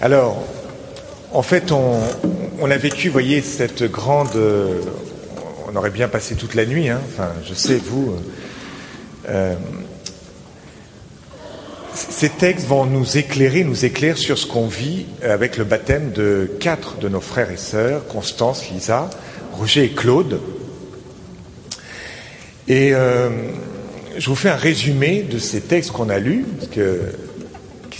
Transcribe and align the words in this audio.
Alors, 0.00 0.42
en 1.32 1.42
fait, 1.42 1.72
on, 1.72 2.70
a 2.70 2.76
vécu, 2.76 3.08
vous 3.08 3.12
voyez, 3.12 3.42
cette 3.42 3.84
grande. 3.84 4.34
euh, 4.36 4.80
on 5.68 5.76
aurait 5.76 5.90
bien 5.90 6.08
passé 6.08 6.36
toute 6.36 6.54
la 6.54 6.64
nuit, 6.64 6.88
hein, 6.88 7.00
enfin, 7.06 7.30
je 7.44 7.54
sais, 7.54 7.76
vous. 7.76 8.14
euh, 9.28 9.54
ces 11.94 12.28
textes 12.28 12.66
vont 12.66 12.84
nous 12.84 13.16
éclairer, 13.16 13.64
nous 13.64 13.84
éclairer 13.84 14.16
sur 14.16 14.36
ce 14.38 14.46
qu'on 14.46 14.66
vit 14.66 15.06
avec 15.22 15.56
le 15.56 15.64
baptême 15.64 16.12
de 16.12 16.50
quatre 16.60 16.98
de 16.98 17.08
nos 17.08 17.20
frères 17.20 17.50
et 17.50 17.56
sœurs, 17.56 18.06
Constance, 18.06 18.68
Lisa, 18.70 19.10
Roger 19.52 19.84
et 19.84 19.90
Claude. 19.90 20.40
Et 22.68 22.94
euh, 22.94 23.30
je 24.18 24.28
vous 24.28 24.36
fais 24.36 24.50
un 24.50 24.56
résumé 24.56 25.22
de 25.22 25.38
ces 25.38 25.60
textes 25.60 25.90
qu'on 25.90 26.10
a 26.10 26.18
lus, 26.18 26.44
parce 26.58 26.70
que 26.70 27.00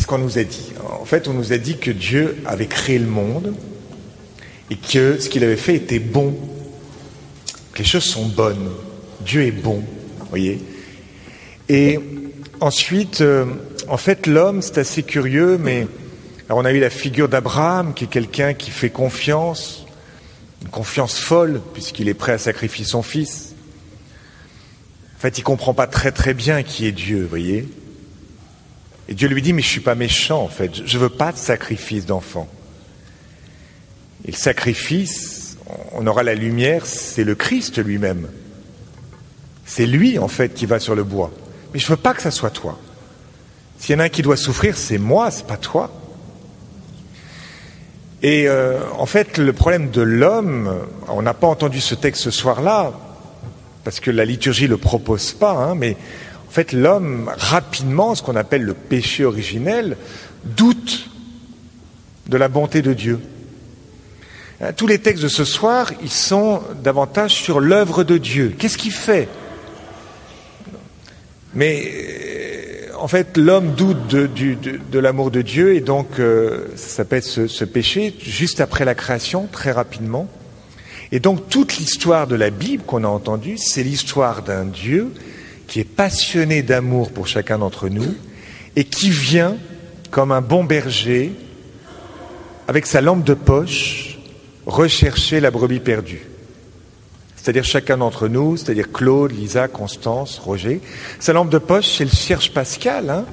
qu'on 0.07 0.18
nous 0.18 0.38
a 0.38 0.45
dit 0.45 0.73
En 1.00 1.04
fait, 1.04 1.29
on 1.29 1.32
nous 1.32 1.52
a 1.52 1.59
dit 1.59 1.79
que 1.79 1.91
Dieu 1.91 2.36
avait 2.46 2.66
créé 2.66 2.98
le 2.98 3.07
monde 3.07 3.54
et 4.71 4.76
que 4.76 5.18
ce 5.21 5.29
qu'il 5.29 5.44
avait 5.44 5.57
fait 5.57 5.76
était 5.76 5.98
bon, 5.98 6.36
les 7.79 7.85
choses 7.85 8.04
sont 8.04 8.26
bonnes. 8.26 8.71
Dieu 9.21 9.43
est 9.43 9.53
bon, 9.53 9.82
voyez. 10.29 10.61
Et 11.68 11.98
ensuite, 12.61 13.21
euh, 13.21 13.45
en 13.89 13.96
fait, 13.96 14.26
l'homme, 14.26 14.62
c'est 14.62 14.79
assez 14.79 15.03
curieux, 15.03 15.58
mais 15.58 15.86
alors 16.48 16.61
on 16.61 16.64
a 16.64 16.73
eu 16.73 16.81
la 16.81 16.90
figure 16.90 17.29
d'Abraham, 17.29 17.95
qui 17.95 18.04
est 18.04 18.09
quelqu'un 18.09 18.54
qui 18.54 18.70
fait 18.70 18.90
confiance, 18.90 19.86
une 20.62 20.68
confiance 20.68 21.18
folle, 21.18 21.61
puisqu'il 21.75 22.09
est 22.09 22.14
prêt 22.14 22.32
à 22.32 22.39
sacrifier 22.39 22.84
son 22.84 23.03
fils. 23.03 23.54
En 25.17 25.20
fait, 25.20 25.39
il 25.39 25.43
comprend 25.43 25.75
pas 25.75 25.86
très 25.86 26.12
très 26.12 26.34
bien 26.34 26.62
qui 26.62 26.86
est 26.86 26.93
Dieu, 26.93 27.26
voyez. 27.29 27.68
Et 29.09 29.15
Dieu 29.15 29.29
lui 29.29 29.43
dit, 29.43 29.53
mais 29.53 29.63
je 29.63 29.69
suis 29.69 29.81
pas 29.81 29.95
méchant, 29.95 30.43
en 30.43 30.49
fait. 30.49 30.85
Je 30.85 30.99
veux 30.99 31.09
pas 31.09 31.33
de 31.33 31.37
sacrifice 31.37 32.06
d'enfant. 32.06 32.48
Et 34.25 34.33
le 34.33 34.37
sacrifice, 34.37 35.57
on 35.93 36.07
aura 36.07 36.23
la 36.23 36.35
lumière, 36.35 36.87
c'est 36.87 37.25
le 37.25 37.35
Christ 37.35 37.79
lui-même. 37.85 38.29
C'est 39.65 39.87
lui, 39.87 40.19
en 40.19 40.29
fait, 40.29 40.55
qui 40.55 40.67
va 40.67 40.81
sur 40.81 40.95
le 40.95 41.05
bois. 41.05 41.31
Mais 41.73 41.79
je 41.79 41.87
veux 41.87 41.97
pas 41.97 42.15
que 42.15 42.23
ça 42.23 42.31
soit 42.31 42.51
toi. 42.51 42.79
S'il 43.79 43.95
y 43.95 43.97
en 43.97 44.01
a 44.01 44.05
un 44.05 44.09
qui 44.09 44.23
doit 44.23 44.37
souffrir, 44.37 44.77
c'est 44.77 44.98
moi, 44.98 45.31
c'est 45.31 45.47
pas 45.47 45.57
toi. 45.57 45.93
Et 48.23 48.48
euh, 48.48 48.81
en 48.98 49.07
fait, 49.07 49.39
le 49.39 49.53
problème 49.53 49.91
de 49.91 50.01
l'homme, 50.01 50.75
on 51.09 51.23
n'a 51.23 51.35
pas 51.35 51.47
entendu 51.47 51.81
ce 51.81 51.95
texte 51.95 52.23
ce 52.23 52.31
soir-là, 52.31 52.93
parce 53.85 54.01
que 54.01 54.11
la 54.11 54.25
liturgie 54.25 54.67
le 54.67 54.79
propose 54.79 55.33
pas, 55.33 55.53
hein, 55.53 55.75
mais 55.77 55.97
fait, 56.57 56.73
l'homme, 56.73 57.31
rapidement, 57.37 58.15
ce 58.15 58.23
qu'on 58.23 58.35
appelle 58.35 58.62
le 58.62 58.73
péché 58.73 59.27
originel, 59.27 59.99
doute 60.45 61.11
de 62.29 62.37
la 62.39 62.48
bonté 62.48 62.81
de 62.81 62.95
Dieu. 62.95 63.21
Hein, 64.63 64.73
Tous 64.73 64.87
les 64.87 64.98
textes 64.98 65.23
de 65.23 65.29
ce 65.29 65.45
soir, 65.45 65.93
ils 66.03 66.11
sont 66.11 66.63
davantage 66.83 67.35
sur 67.35 67.61
l'œuvre 67.61 68.05
de 68.05 68.17
Dieu. 68.17 68.55
Qu'est-ce 68.59 68.79
qu'il 68.79 68.93
fait? 68.93 69.29
Mais 71.53 71.85
euh, 71.85 72.95
en 72.98 73.07
fait, 73.07 73.37
l'homme 73.37 73.73
doute 73.75 74.07
de, 74.09 74.98
l'amour 74.98 75.31
de 75.31 75.43
Dieu 75.43 75.75
et 75.75 75.81
donc 75.81 76.19
euh, 76.19 76.69
ça 76.75 76.97
s'appelle 76.97 77.23
ce, 77.23 77.48
ce 77.48 77.67
péché 77.67 78.15
juste 78.19 78.63
après 78.63 78.87
la 78.87 78.95
création, 78.95 79.47
très 79.53 79.73
rapidement. 79.73 80.27
Et 81.13 81.20
donc 81.20 81.51
toute 81.51 81.77
l'histoire 81.77 82.27
de 82.27 82.35
la 82.35 82.48
Bible 82.48 82.83
qu'on 82.85 83.05
a 83.05 83.09
entendue, 83.09 83.59
c'est 83.59 83.83
l'histoire 83.83 84.43
d'un 84.43 84.65
Dieu 84.65 85.13
qui 85.67 85.81
est 85.81 85.84
passionné 85.84 86.62
d'amour 86.62 87.12
pour 87.12 87.27
chacun 87.27 87.59
d'entre 87.59 87.89
nous 87.89 88.14
et 88.77 88.84
qui 88.84 89.11
vient 89.11 89.56
comme 90.11 90.33
un 90.33 90.41
bon 90.41 90.64
berger 90.64 91.33
avec 92.69 92.86
sa 92.86 93.00
lampe 93.00 93.25
de 93.25 93.34
poche 93.34 94.19
rechercher 94.67 95.41
la 95.41 95.50
brebis 95.50 95.81
perdue. 95.81 96.27
C'est-à-dire 97.36 97.64
chacun 97.64 97.98
d'entre 97.98 98.27
nous, 98.27 98.56
c'est-à-dire 98.56 98.91
Claude, 98.91 99.31
Lisa, 99.31 99.68
Constance, 99.68 100.39
Roger. 100.39 100.80
Sa 101.20 101.33
lampe 101.33 101.51
de 101.51 101.58
poche, 101.58 101.96
c'est 101.96 102.05
le 102.05 102.11
cierge 102.11 102.52
pascal. 102.52 103.08
Hein 103.11 103.24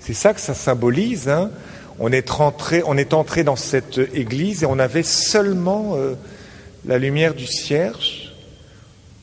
c'est 0.00 0.14
ça 0.14 0.32
que 0.32 0.40
ça 0.40 0.54
symbolise. 0.54 1.28
Hein 1.28 1.50
on, 1.98 2.10
est 2.12 2.28
rentré, 2.28 2.82
on 2.86 2.96
est 2.96 3.14
entré 3.14 3.44
dans 3.44 3.56
cette 3.56 4.00
église 4.14 4.62
et 4.62 4.66
on 4.66 4.78
avait 4.78 5.02
seulement 5.02 5.96
euh, 5.96 6.14
la 6.86 6.98
lumière 6.98 7.34
du 7.34 7.46
cierge 7.46 8.32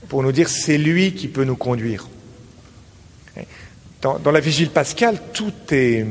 pour 0.07 0.23
nous 0.23 0.31
dire 0.31 0.49
c'est 0.49 0.77
lui 0.77 1.13
qui 1.13 1.27
peut 1.27 1.43
nous 1.43 1.55
conduire. 1.55 2.07
Dans, 4.01 4.31
la 4.31 4.39
vigile 4.39 4.69
pascale, 4.69 5.19
tout 5.33 5.51
est, 5.71 6.05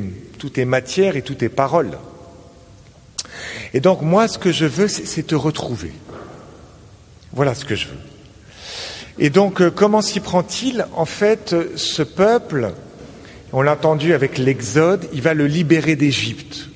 matière 0.66 1.16
et 1.16 1.22
tout 1.22 1.42
est 1.42 1.48
parole. 1.48 1.96
Et 3.72 3.80
donc 3.80 4.02
moi, 4.02 4.28
ce 4.28 4.38
que 4.38 4.52
je 4.52 4.66
veux, 4.66 4.88
c'est 4.88 5.06
c'est 5.06 5.22
te 5.22 5.34
retrouver. 5.34 5.92
Voilà 7.32 7.54
ce 7.54 7.64
que 7.64 7.74
je 7.74 7.88
veux. 7.88 7.98
Et 9.18 9.30
donc, 9.30 9.60
euh, 9.60 9.70
comment 9.70 10.02
s'y 10.02 10.20
prend-il? 10.20 10.86
En 10.94 11.04
fait, 11.04 11.52
euh, 11.52 11.72
ce 11.76 12.02
peuple, 12.02 12.72
on 13.52 13.62
l'a 13.62 13.72
entendu 13.72 14.12
avec 14.12 14.38
l'Exode, 14.38 15.08
il 15.12 15.22
va 15.22 15.34
le 15.34 15.46
libérer 15.46 15.96
d'Égypte. 15.96 16.68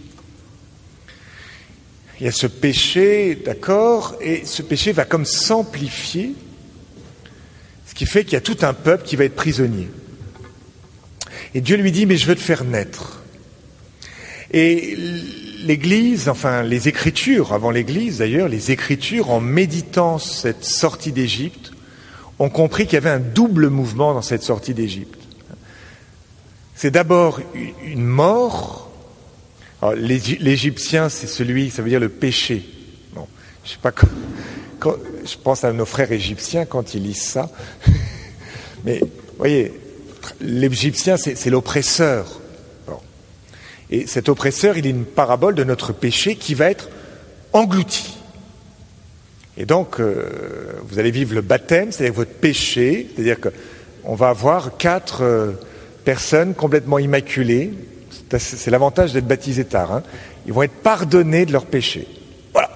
Il 2.18 2.26
y 2.26 2.28
a 2.28 2.32
ce 2.32 2.46
péché, 2.46 3.36
d'accord, 3.44 4.16
et 4.20 4.44
ce 4.44 4.62
péché 4.62 4.92
va 4.92 5.04
comme 5.04 5.24
s'amplifier, 5.24 6.34
ce 7.86 7.94
qui 7.94 8.06
fait 8.06 8.24
qu'il 8.24 8.34
y 8.34 8.36
a 8.36 8.40
tout 8.40 8.58
un 8.62 8.74
peuple 8.74 9.04
qui 9.04 9.16
va 9.16 9.24
être 9.24 9.36
prisonnier. 9.36 9.88
Et 11.54 11.60
Dieu 11.60 11.76
lui 11.76 11.92
dit, 11.92 12.06
mais 12.06 12.16
je 12.16 12.26
veux 12.26 12.34
te 12.34 12.40
faire 12.40 12.64
naître. 12.64 13.22
Et 14.52 14.96
l'Église, 15.64 16.28
enfin 16.28 16.62
les 16.62 16.88
Écritures, 16.88 17.52
avant 17.52 17.70
l'Église 17.70 18.18
d'ailleurs, 18.18 18.48
les 18.48 18.70
Écritures, 18.70 19.30
en 19.30 19.40
méditant 19.40 20.18
cette 20.18 20.64
sortie 20.64 21.12
d'Égypte, 21.12 21.72
ont 22.38 22.50
compris 22.50 22.84
qu'il 22.84 22.94
y 22.94 22.96
avait 22.96 23.10
un 23.10 23.20
double 23.20 23.68
mouvement 23.68 24.14
dans 24.14 24.22
cette 24.22 24.42
sortie 24.42 24.74
d'Égypte. 24.74 25.20
C'est 26.74 26.90
d'abord 26.90 27.40
une 27.84 28.04
mort. 28.04 28.90
L'Égyptien, 29.96 31.08
c'est 31.08 31.26
celui, 31.26 31.70
ça 31.70 31.82
veut 31.82 31.88
dire 31.88 32.00
le 32.00 32.08
péché. 32.08 32.64
Bon, 33.14 33.26
je 33.64 33.70
sais 33.70 33.78
pas 33.80 33.92
quand, 33.92 34.08
je 35.24 35.36
pense 35.42 35.64
à 35.64 35.72
nos 35.72 35.84
frères 35.84 36.12
égyptiens 36.12 36.64
quand 36.64 36.94
ils 36.94 37.02
lisent 37.02 37.22
ça. 37.22 37.50
Mais, 38.84 39.00
voyez, 39.38 39.72
l'Égyptien, 40.42 41.16
c'est 41.16 41.50
l'oppresseur. 41.50 42.40
Et 43.90 44.06
cet 44.06 44.30
oppresseur, 44.30 44.78
il 44.78 44.86
est 44.86 44.90
une 44.90 45.04
parabole 45.04 45.54
de 45.54 45.64
notre 45.64 45.92
péché 45.92 46.36
qui 46.36 46.54
va 46.54 46.70
être 46.70 46.88
englouti. 47.52 48.16
Et 49.58 49.66
donc, 49.66 50.00
euh, 50.00 50.72
vous 50.84 50.98
allez 50.98 51.10
vivre 51.10 51.34
le 51.34 51.42
baptême, 51.42 51.92
c'est-à-dire 51.92 52.14
votre 52.14 52.30
péché, 52.30 53.10
c'est-à-dire 53.14 53.36
qu'on 53.38 54.14
va 54.14 54.30
avoir 54.30 54.78
quatre 54.78 55.22
euh, 55.22 55.52
personnes 56.06 56.54
complètement 56.54 56.98
immaculées. 56.98 57.74
C'est 58.38 58.70
l'avantage 58.70 59.12
d'être 59.12 59.26
baptisé 59.26 59.66
tard. 59.66 59.92
hein. 59.92 60.02
Ils 60.46 60.54
vont 60.54 60.62
être 60.62 60.72
pardonnés 60.72 61.44
de 61.44 61.52
leurs 61.52 61.66
péchés. 61.66 62.08
Voilà. 62.54 62.70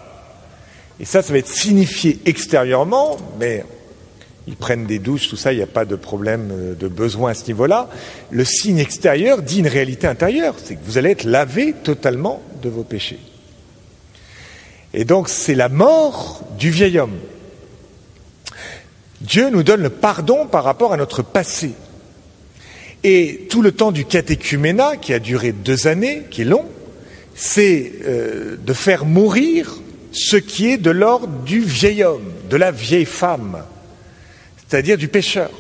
Et 1.01 1.07
ça, 1.07 1.23
ça 1.23 1.33
va 1.33 1.39
être 1.39 1.49
signifié 1.49 2.19
extérieurement, 2.27 3.17
mais 3.41 3.65
ils 4.47 4.57
prennent 4.57 4.87
des 4.87 4.99
douches, 4.99 5.29
tout 5.29 5.37
ça, 5.37 5.53
il 5.53 5.57
n'y 5.57 5.63
a 5.63 5.67
pas 5.67 5.85
de 5.85 5.97
problème 5.97 6.51
euh, 6.53 6.75
de 6.75 6.89
besoin 6.89 7.33
à 7.33 7.35
ce 7.35 7.47
niveau-là. 7.47 7.89
Le 8.31 8.45
signe 8.45 8.79
extérieur 8.79 9.43
dit 9.43 9.59
une 9.59 9.69
réalité 9.69 10.07
intérieure, 10.07 10.55
c'est 10.63 10.77
que 10.77 10.85
vous 10.85 10.99
allez 10.99 11.11
être 11.11 11.25
lavé 11.25 11.75
totalement 11.83 12.43
de 12.63 12.69
vos 12.69 12.85
péchés. 12.85 13.19
Et 14.95 15.05
donc 15.05 15.29
c'est 15.29 15.55
la 15.55 15.69
mort 15.69 16.43
du 16.59 16.71
vieil 16.71 16.99
homme. 16.99 17.19
Dieu 19.21 19.51
nous 19.51 19.63
donne 19.63 19.83
le 19.83 19.91
pardon 19.91 20.47
par 20.47 20.63
rapport 20.63 20.93
à 20.93 20.97
notre 20.97 21.23
passé. 21.23 21.73
Et 23.03 23.47
tout 23.51 23.63
le 23.63 23.73
temps 23.73 23.93
du 23.93 24.05
catéchuménat, 24.05 24.97
qui 24.97 25.13
a 25.13 25.19
duré 25.19 25.53
deux 25.53 25.87
années, 25.87 26.23
qui 26.31 26.43
est 26.43 26.47
long, 26.47 26.67
c'est 27.35 27.93
euh, 28.05 28.57
de 28.57 28.73
faire 28.73 29.05
mourir 29.05 29.81
ce 30.13 30.37
qui 30.37 30.69
est 30.71 30.79
de 30.79 30.91
l'ordre 30.91 31.29
du 31.45 31.61
vieil 31.61 32.03
homme, 32.05 32.33
de 32.49 32.57
la 32.57 32.71
vieille 32.71 33.05
femme, 33.05 33.63
c'est-à-dire 34.69 34.97
du 34.97 35.09
pécheur. 35.09 35.51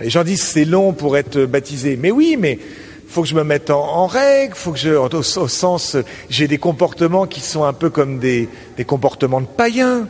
Les 0.00 0.10
gens 0.10 0.24
disent 0.24 0.42
c'est 0.42 0.64
long 0.64 0.92
pour 0.92 1.16
être 1.16 1.44
baptisé. 1.46 1.96
Mais 1.96 2.10
oui, 2.10 2.36
mais 2.38 2.58
faut 3.08 3.22
que 3.22 3.28
je 3.28 3.34
me 3.34 3.42
mette 3.42 3.70
en, 3.70 4.06
règle, 4.06 4.54
faut 4.54 4.70
que 4.72 4.78
je, 4.78 4.90
au, 4.90 5.08
au 5.12 5.48
sens, 5.48 5.96
j'ai 6.28 6.46
des 6.46 6.58
comportements 6.58 7.26
qui 7.26 7.40
sont 7.40 7.64
un 7.64 7.72
peu 7.72 7.90
comme 7.90 8.20
des, 8.20 8.48
des 8.76 8.84
comportements 8.84 9.40
de 9.40 9.46
païens. 9.46 10.06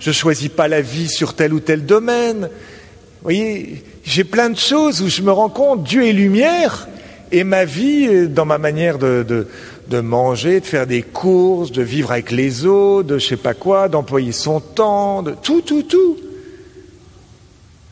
Je 0.00 0.12
choisis 0.12 0.48
pas 0.48 0.66
la 0.66 0.80
vie 0.80 1.08
sur 1.08 1.34
tel 1.34 1.52
ou 1.52 1.60
tel 1.60 1.84
domaine. 1.84 2.42
Vous 2.42 3.24
voyez, 3.24 3.84
j'ai 4.04 4.24
plein 4.24 4.48
de 4.48 4.56
choses 4.56 5.02
où 5.02 5.08
je 5.08 5.20
me 5.22 5.32
rends 5.32 5.50
compte, 5.50 5.82
Dieu 5.82 6.06
est 6.06 6.12
lumière, 6.12 6.88
et 7.32 7.44
ma 7.44 7.66
vie, 7.66 8.28
dans 8.28 8.46
ma 8.46 8.56
manière 8.56 8.96
de, 8.96 9.24
de, 9.28 9.48
de 9.88 10.00
manger, 10.00 10.60
de 10.60 10.64
faire 10.64 10.86
des 10.86 11.02
courses, 11.02 11.72
de 11.72 11.82
vivre 11.82 12.12
avec 12.12 12.30
les 12.30 12.64
autres, 12.64 13.08
de 13.08 13.18
je 13.18 13.26
sais 13.26 13.36
pas 13.36 13.54
quoi, 13.54 13.88
d'employer 13.88 14.32
son 14.32 14.60
temps, 14.60 15.22
de 15.22 15.32
tout, 15.42 15.60
tout, 15.60 15.82
tout. 15.82 16.16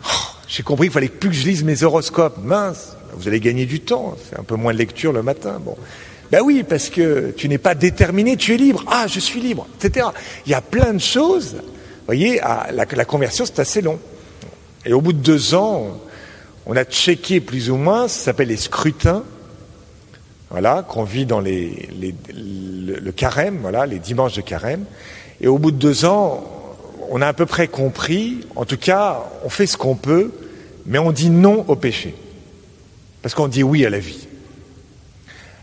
Oh, 0.06 0.26
j'ai 0.48 0.62
compris 0.62 0.86
qu'il 0.86 0.92
fallait 0.92 1.08
plus 1.08 1.30
que 1.30 1.34
je 1.34 1.46
lise 1.46 1.64
mes 1.64 1.82
horoscopes. 1.82 2.38
Mince, 2.42 2.96
vous 3.14 3.28
allez 3.28 3.40
gagner 3.40 3.66
du 3.66 3.80
temps, 3.80 4.16
c'est 4.28 4.38
un 4.38 4.42
peu 4.42 4.56
moins 4.56 4.72
de 4.72 4.78
lecture 4.78 5.12
le 5.12 5.22
matin. 5.22 5.60
Bon, 5.60 5.76
Ben 6.30 6.40
oui, 6.42 6.64
parce 6.68 6.88
que 6.88 7.32
tu 7.36 7.48
n'es 7.48 7.58
pas 7.58 7.74
déterminé, 7.74 8.36
tu 8.36 8.54
es 8.54 8.56
libre. 8.56 8.84
Ah, 8.88 9.06
je 9.06 9.20
suis 9.20 9.40
libre, 9.40 9.66
etc. 9.78 10.08
Il 10.44 10.52
y 10.52 10.54
a 10.54 10.60
plein 10.60 10.94
de 10.94 11.00
choses. 11.00 11.54
Vous 11.54 12.06
voyez, 12.06 12.40
la, 12.40 13.04
conversion, 13.04 13.44
c'est 13.46 13.58
assez 13.58 13.80
long. 13.80 13.98
Et 14.84 14.92
au 14.92 15.00
bout 15.00 15.12
de 15.12 15.18
deux 15.18 15.54
ans, 15.54 16.00
on 16.66 16.76
a 16.76 16.84
checké 16.84 17.40
plus 17.40 17.70
ou 17.70 17.76
moins, 17.76 18.06
ça 18.06 18.26
s'appelle 18.26 18.48
les 18.48 18.56
scrutins, 18.56 19.24
voilà, 20.50 20.84
qu'on 20.88 21.02
vit 21.02 21.26
dans 21.26 21.40
les, 21.40 21.88
le, 22.32 23.00
le, 23.00 23.12
carême, 23.12 23.58
voilà, 23.60 23.86
les 23.86 23.98
dimanches 23.98 24.34
de 24.34 24.42
carême. 24.42 24.84
Et 25.40 25.48
au 25.48 25.58
bout 25.58 25.72
de 25.72 25.76
deux 25.76 26.04
ans, 26.04 26.55
on 27.10 27.22
a 27.22 27.28
à 27.28 27.32
peu 27.32 27.46
près 27.46 27.68
compris, 27.68 28.40
en 28.56 28.64
tout 28.64 28.76
cas, 28.76 29.24
on 29.44 29.48
fait 29.48 29.66
ce 29.66 29.76
qu'on 29.76 29.94
peut, 29.94 30.32
mais 30.86 30.98
on 30.98 31.12
dit 31.12 31.30
non 31.30 31.64
au 31.68 31.76
péché. 31.76 32.14
Parce 33.22 33.34
qu'on 33.34 33.48
dit 33.48 33.62
oui 33.62 33.84
à 33.84 33.90
la 33.90 33.98
vie. 33.98 34.26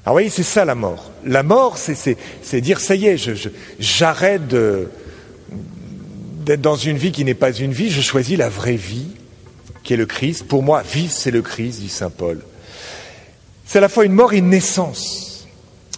Alors 0.05 0.13
vous 0.13 0.15
voyez, 0.15 0.29
c'est 0.29 0.43
ça 0.43 0.65
la 0.65 0.75
mort. 0.75 1.11
La 1.25 1.43
mort, 1.43 1.77
c'est 1.77 2.61
dire, 2.61 2.81
ça 2.81 2.95
y 2.95 3.05
est, 3.05 3.49
j'arrête 3.79 4.47
d'être 4.47 6.61
dans 6.61 6.75
une 6.75 6.97
vie 6.97 7.13
qui 7.13 7.23
n'est 7.23 7.33
pas 7.33 7.51
une 7.51 7.71
vie, 7.71 7.89
je 7.89 8.01
choisis 8.01 8.37
la 8.37 8.49
vraie 8.49 8.75
vie, 8.75 9.07
qui 9.83 9.93
est 9.93 9.97
le 9.97 10.05
Christ. 10.05 10.45
Pour 10.45 10.61
moi, 10.61 10.81
vivre, 10.81 11.11
c'est 11.11 11.31
le 11.31 11.41
Christ, 11.41 11.79
dit 11.79 11.89
Saint 11.89 12.09
Paul. 12.09 12.41
C'est 13.65 13.77
à 13.77 13.81
la 13.81 13.89
fois 13.89 14.03
une 14.03 14.11
mort 14.11 14.33
et 14.33 14.39
une 14.39 14.49
naissance. 14.49 15.47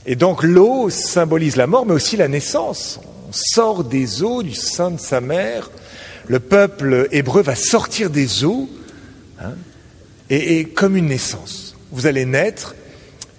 Et 0.05 0.15
donc 0.15 0.43
l'eau 0.43 0.91
symbolise 0.91 1.55
la 1.55 1.65
mort, 1.65 1.88
mais 1.88 1.93
aussi 1.93 2.15
la 2.15 2.27
naissance. 2.27 2.99
On 3.27 3.31
sort 3.33 3.83
des 3.83 4.24
eaux 4.24 4.44
du 4.44 4.54
sein 4.54 4.92
de 4.92 5.00
sa 5.00 5.22
mère. 5.22 5.72
Le 6.27 6.39
peuple 6.39 7.07
hébreu 7.12 7.42
va 7.42 7.56
sortir 7.56 8.10
des 8.10 8.44
eaux, 8.44 8.69
hein, 9.42 9.54
et, 10.30 10.66
comme 10.66 10.95
une 10.95 11.07
naissance. 11.07 11.75
Vous 11.92 12.07
allez 12.07 12.25
naître 12.25 12.75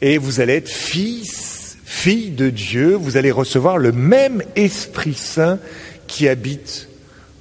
et 0.01 0.19
vous 0.19 0.41
allez 0.41 0.55
être 0.55 0.69
fils, 0.69 1.77
fille 1.85 2.31
de 2.31 2.51
Dieu. 2.51 2.95
Vous 2.95 3.17
allez 3.17 3.31
recevoir 3.31 3.79
le 3.79 3.93
même 3.93 4.43
Esprit 4.57 5.15
Saint 5.15 5.59
qui 6.07 6.29
habite 6.29 6.89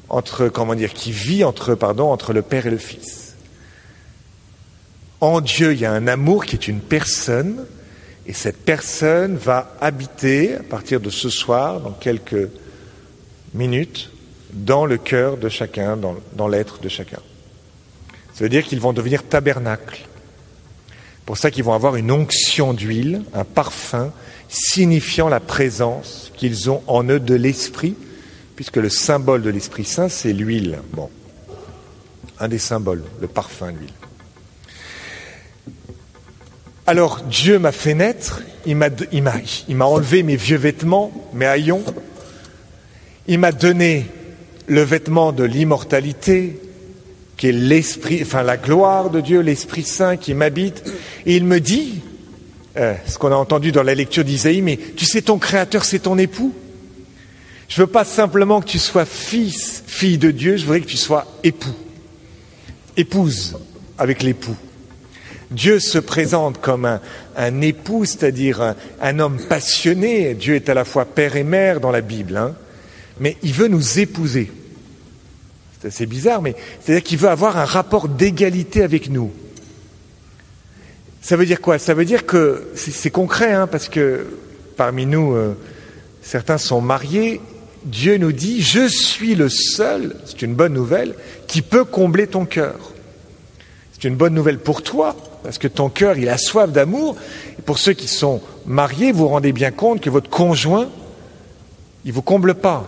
entre, 0.10 0.48
comment 0.48 0.76
dire, 0.76 0.94
qui 0.94 1.12
vit 1.12 1.44
entre, 1.44 1.76
pardon, 1.76 2.12
entre 2.12 2.34
le 2.34 2.42
Père 2.42 2.68
et 2.68 2.72
le 2.72 2.78
Fils. 2.78 3.34
En 5.22 5.42
Dieu, 5.42 5.74
il 5.74 5.80
y 5.80 5.86
a 5.86 5.92
un 5.92 6.08
amour 6.08 6.46
qui 6.46 6.56
est 6.56 6.68
une 6.68 6.80
personne, 6.80 7.66
et 8.28 8.34
cette 8.34 8.64
personne 8.66 9.36
va 9.36 9.76
habiter, 9.82 10.56
à 10.56 10.64
partir 10.64 11.00
de 11.00 11.10
ce 11.10 11.30
soir, 11.30 11.80
dans 11.80 11.92
quelques 11.92 12.50
minutes, 13.54 14.10
dans 14.52 14.86
le 14.86 14.98
cœur 14.98 15.38
de 15.38 15.50
chacun, 15.50 15.98
dans, 15.98 16.48
l'être 16.48 16.80
de 16.82 16.90
chacun. 16.90 17.20
Ça 18.34 18.44
veut 18.44 18.50
dire 18.50 18.64
qu'ils 18.64 18.80
vont 18.80 18.94
devenir 18.94 19.24
tabernacle. 19.24 20.08
Pour 21.26 21.38
ça 21.38 21.52
qu'ils 21.52 21.64
vont 21.64 21.74
avoir 21.74 21.96
une 21.96 22.12
onction 22.12 22.74
d'huile, 22.74 23.24
un 23.34 23.44
parfum 23.44 24.12
signifiant 24.48 25.30
la 25.30 25.40
présence 25.40 26.32
qu'ils 26.36 26.70
ont 26.70 26.84
en 26.88 27.04
eux 27.10 27.20
de 27.20 27.36
l'Esprit, 27.36 27.96
puisque 28.56 28.78
le 28.78 28.90
symbole 28.90 29.42
de 29.42 29.50
l'Esprit 29.50 29.86
Saint, 29.86 30.10
c'est 30.10 30.34
l'huile. 30.34 30.80
Bon, 30.94 31.10
un 32.40 32.48
des 32.48 32.60
symboles, 32.60 33.04
le 33.22 33.28
parfum, 33.28 33.72
l'huile. 33.72 33.94
Alors 36.88 37.22
Dieu 37.22 37.58
m'a 37.58 37.72
fait 37.72 37.96
naître, 37.96 38.44
il 38.68 38.76
m'a, 38.76 39.86
enlevé 39.86 40.22
mes 40.22 40.36
vieux 40.36 40.58
vêtements, 40.58 41.12
mes 41.34 41.48
haillons, 41.48 41.84
il 43.28 43.40
m'a 43.40 43.52
donné 43.52 44.06
le 44.68 44.82
vêtement 44.82 45.32
de 45.32 45.44
l'immortalité, 45.44 46.60
qui 47.38 47.48
est 47.48 47.52
l'esprit, 47.52 48.20
enfin 48.22 48.44
la 48.44 48.58
gloire 48.58 49.10
de 49.10 49.20
Dieu, 49.20 49.42
l'Esprit 49.42 49.84
Saint 49.84 50.16
qui 50.16 50.36
m'habite, 50.36 50.84
et 51.26 51.36
il 51.36 51.46
me 51.46 51.60
dit, 51.60 52.02
euh, 52.78 52.94
ce 53.08 53.18
qu'on 53.18 53.32
a 53.32 53.36
entendu 53.36 53.72
dans 53.72 53.84
la 53.84 53.96
lecture 53.96 54.24
d'Isaïe, 54.24 54.62
mais 54.62 54.78
tu 54.96 55.06
sais, 55.06 55.24
ton 55.24 55.40
Créateur, 55.40 55.86
c'est 55.86 56.00
ton 56.00 56.20
époux. 56.20 56.54
Je 57.68 57.82
veux 57.82 57.88
pas 57.88 58.06
simplement 58.06 58.62
que 58.62 58.68
tu 58.68 58.80
sois 58.80 59.06
fils, 59.06 59.84
fille 59.88 60.20
de 60.20 60.30
Dieu, 60.30 60.56
je 60.56 60.66
voudrais 60.66 60.82
que 60.82 60.86
tu 60.86 60.98
sois 60.98 61.26
époux, 61.44 61.76
épouse 62.96 63.58
avec 63.98 64.22
l'époux. 64.22 64.56
Dieu 65.56 65.80
se 65.80 65.98
présente 65.98 66.60
comme 66.60 67.00
un, 67.36 67.62
époux, 67.62 68.04
c'est-à-dire 68.04 68.62
un, 68.62 68.76
un, 69.02 69.20
homme 69.20 69.40
passionné. 69.48 70.34
Dieu 70.34 70.56
est 70.56 70.68
à 70.68 70.74
la 70.74 70.84
fois 70.84 71.06
père 71.06 71.38
et 71.38 71.44
mère 71.44 71.80
dans 71.80 71.92
la 71.92 72.02
Bible, 72.02 72.36
hein, 72.36 72.54
mais 73.20 73.38
il 73.42 73.54
veut 73.54 73.70
nous 73.70 74.00
épouser. 74.00 74.52
C'est 75.80 75.88
assez 75.88 76.06
bizarre, 76.06 76.42
mais 76.42 76.56
c'est-à-dire 76.82 77.04
qu'il 77.04 77.18
veut 77.18 77.30
avoir 77.30 77.58
un 77.58 77.66
rapport 77.66 78.10
d'égalité 78.10 78.84
avec 78.84 79.10
nous. 79.10 79.32
Ça 81.22 81.38
veut 81.38 81.46
dire 81.46 81.62
quoi? 81.62 81.80
Ça 81.80 81.94
veut 81.94 82.06
dire 82.06 82.26
que 82.26 82.68
c'est 82.76 83.10
concret, 83.10 83.54
hein, 83.54 83.66
parce 83.66 83.88
que 83.88 84.28
parmi 84.76 85.06
nous, 85.06 85.34
euh, 85.34 85.56
certains 86.22 86.58
sont 86.58 86.82
mariés. 86.82 87.40
Dieu 87.86 88.18
nous 88.18 88.32
dit, 88.32 88.62
je 88.62 88.88
suis 88.88 89.36
le 89.36 89.48
seul, 89.48 90.18
c'est 90.26 90.42
une 90.42 90.54
bonne 90.54 90.74
nouvelle, 90.74 91.16
qui 91.48 91.62
peut 91.62 91.86
combler 91.86 92.28
ton 92.28 92.46
cœur. 92.46 92.92
C'est 93.94 94.08
une 94.08 94.16
bonne 94.16 94.34
nouvelle 94.34 94.60
pour 94.60 94.82
toi, 94.82 95.16
parce 95.46 95.60
que 95.60 95.68
ton 95.68 95.90
cœur, 95.90 96.18
il 96.18 96.28
a 96.28 96.38
soif 96.38 96.72
d'amour. 96.72 97.16
Pour 97.66 97.78
ceux 97.78 97.94
qui 97.94 98.08
sont 98.08 98.42
mariés, 98.66 99.12
vous 99.12 99.20
vous 99.20 99.28
rendez 99.28 99.52
bien 99.52 99.72
compte 99.72 100.02
que 100.02 100.10
votre 100.10 100.30
conjoint, 100.30 100.90
il 102.04 102.10
ne 102.10 102.14
vous 102.14 102.22
comble 102.22 102.56
pas. 102.56 102.86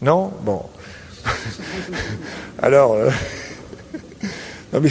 Non? 0.00 0.32
Bon. 0.42 0.62
Alors, 2.62 2.94
euh, 2.94 3.10
mais, 4.80 4.88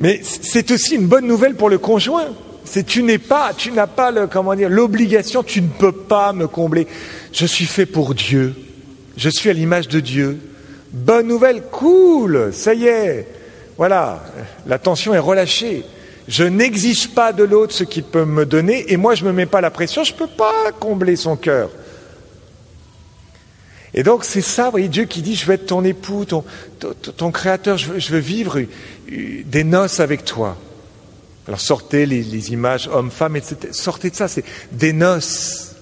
mais 0.00 0.20
c'est 0.22 0.70
aussi 0.70 0.96
une 0.96 1.06
bonne 1.06 1.26
nouvelle 1.26 1.54
pour 1.54 1.68
le 1.68 1.78
conjoint. 1.78 2.28
C'est 2.64 2.84
tu 2.84 3.02
n'es 3.02 3.18
pas, 3.18 3.52
tu 3.56 3.70
n'as 3.72 3.86
pas 3.86 4.10
le, 4.10 4.26
comment 4.26 4.54
dire, 4.54 4.68
l'obligation, 4.68 5.42
tu 5.42 5.62
ne 5.62 5.68
peux 5.68 5.92
pas 5.92 6.32
me 6.32 6.48
combler. 6.48 6.86
Je 7.32 7.46
suis 7.46 7.66
fait 7.66 7.86
pour 7.86 8.14
Dieu. 8.14 8.54
Je 9.16 9.28
suis 9.28 9.50
à 9.50 9.52
l'image 9.52 9.88
de 9.88 10.00
Dieu. 10.00 10.38
Bonne 10.92 11.26
nouvelle, 11.26 11.62
cool, 11.70 12.50
ça 12.52 12.72
y 12.72 12.86
est. 12.86 13.37
Voilà, 13.78 14.24
la 14.66 14.80
tension 14.80 15.14
est 15.14 15.20
relâchée. 15.20 15.84
Je 16.26 16.42
n'exige 16.42 17.14
pas 17.14 17.32
de 17.32 17.44
l'autre 17.44 17.72
ce 17.72 17.84
qu'il 17.84 18.02
peut 18.02 18.24
me 18.24 18.44
donner 18.44 18.92
et 18.92 18.96
moi 18.98 19.14
je 19.14 19.24
ne 19.24 19.28
me 19.28 19.32
mets 19.32 19.46
pas 19.46 19.62
la 19.62 19.70
pression, 19.70 20.04
je 20.04 20.12
ne 20.12 20.18
peux 20.18 20.26
pas 20.26 20.72
combler 20.78 21.16
son 21.16 21.36
cœur. 21.36 21.70
Et 23.94 24.02
donc 24.02 24.24
c'est 24.24 24.42
ça, 24.42 24.64
vous 24.66 24.72
voyez, 24.72 24.88
Dieu 24.88 25.04
qui 25.04 25.22
dit, 25.22 25.36
je 25.36 25.46
veux 25.46 25.54
être 25.54 25.66
ton 25.66 25.84
époux, 25.84 26.26
ton, 26.26 27.30
créateur, 27.30 27.78
je 27.78 28.10
veux, 28.10 28.18
vivre 28.18 28.60
des 29.08 29.64
noces 29.64 30.00
avec 30.00 30.24
toi. 30.24 30.58
Alors 31.46 31.60
sortez 31.60 32.04
les, 32.04 32.52
images 32.52 32.90
homme-femme, 32.92 33.36
etc. 33.36 33.56
Sortez 33.70 34.10
de 34.10 34.16
ça, 34.16 34.28
c'est 34.28 34.44
des 34.72 34.92
noces. 34.92 35.76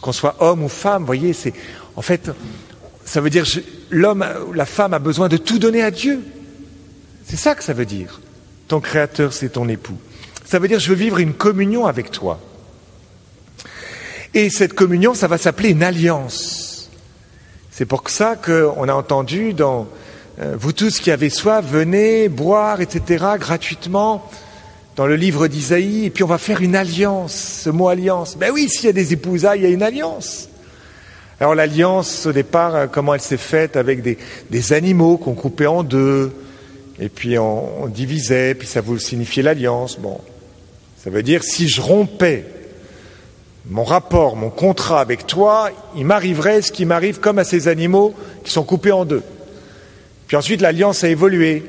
Qu'on 0.00 0.12
soit 0.12 0.34
homme 0.40 0.64
ou 0.64 0.68
femme, 0.68 1.02
vous 1.02 1.06
voyez, 1.06 1.34
c'est 1.34 1.52
en 1.94 2.02
fait, 2.02 2.32
ça 3.04 3.20
veut 3.20 3.30
dire 3.30 3.44
l'homme, 3.90 4.26
la 4.52 4.66
femme 4.66 4.94
a 4.94 4.98
besoin 4.98 5.28
de 5.28 5.36
tout 5.36 5.60
donner 5.60 5.82
à 5.82 5.92
Dieu. 5.92 6.20
C'est 7.30 7.36
ça 7.36 7.54
que 7.54 7.62
ça 7.62 7.72
veut 7.72 7.86
dire. 7.86 8.20
Ton 8.66 8.80
créateur, 8.80 9.32
c'est 9.32 9.50
ton 9.50 9.68
époux. 9.68 9.96
Ça 10.44 10.58
veut 10.58 10.66
dire, 10.66 10.80
je 10.80 10.88
veux 10.88 10.96
vivre 10.96 11.18
une 11.18 11.32
communion 11.32 11.86
avec 11.86 12.10
toi. 12.10 12.40
Et 14.34 14.50
cette 14.50 14.72
communion, 14.72 15.14
ça 15.14 15.28
va 15.28 15.38
s'appeler 15.38 15.68
une 15.68 15.84
alliance. 15.84 16.90
C'est 17.70 17.84
pour 17.84 18.10
ça 18.10 18.34
qu'on 18.34 18.88
a 18.88 18.92
entendu 18.92 19.54
dans 19.54 19.86
euh, 20.40 20.56
Vous 20.58 20.72
tous 20.72 20.98
qui 20.98 21.12
avez 21.12 21.30
soif, 21.30 21.64
venez 21.64 22.28
boire, 22.28 22.80
etc., 22.80 23.24
gratuitement, 23.38 24.28
dans 24.96 25.06
le 25.06 25.14
livre 25.14 25.46
d'Isaïe, 25.46 26.06
et 26.06 26.10
puis 26.10 26.24
on 26.24 26.26
va 26.28 26.38
faire 26.38 26.62
une 26.62 26.74
alliance, 26.74 27.60
ce 27.62 27.70
mot 27.70 27.90
alliance. 27.90 28.36
Ben 28.36 28.50
oui, 28.52 28.68
s'il 28.68 28.86
y 28.86 28.88
a 28.88 28.92
des 28.92 29.12
épousailles, 29.12 29.60
il 29.60 29.62
y 29.62 29.66
a 29.66 29.70
une 29.70 29.84
alliance. 29.84 30.48
Alors 31.38 31.54
l'alliance, 31.54 32.26
au 32.26 32.32
départ, 32.32 32.74
euh, 32.74 32.86
comment 32.88 33.14
elle 33.14 33.20
s'est 33.20 33.36
faite 33.36 33.76
avec 33.76 34.02
des, 34.02 34.18
des 34.50 34.72
animaux 34.72 35.16
qu'on 35.16 35.34
coupait 35.34 35.68
en 35.68 35.84
deux, 35.84 36.32
et 37.00 37.08
puis 37.08 37.38
on, 37.38 37.86
divisait, 37.86 38.54
puis 38.54 38.68
ça 38.68 38.82
voulait 38.82 39.00
signifier 39.00 39.42
l'alliance. 39.42 39.98
Bon, 39.98 40.20
ça 41.02 41.08
veut 41.08 41.22
dire 41.22 41.42
si 41.42 41.66
je 41.68 41.80
rompais 41.80 42.44
mon 43.68 43.84
rapport, 43.84 44.36
mon 44.36 44.50
contrat 44.50 45.00
avec 45.00 45.26
toi, 45.26 45.70
il 45.96 46.04
m'arriverait 46.04 46.60
ce 46.60 46.72
qui 46.72 46.84
m'arrive 46.84 47.18
comme 47.18 47.38
à 47.38 47.44
ces 47.44 47.68
animaux 47.68 48.14
qui 48.44 48.52
sont 48.52 48.64
coupés 48.64 48.92
en 48.92 49.06
deux. 49.06 49.22
Puis 50.26 50.36
ensuite, 50.36 50.60
l'alliance 50.60 51.02
a 51.02 51.08
évolué. 51.08 51.62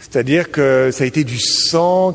C'est-à-dire 0.00 0.50
que 0.50 0.90
ça 0.92 1.04
a 1.04 1.06
été 1.06 1.24
du 1.24 1.38
sang 1.38 2.14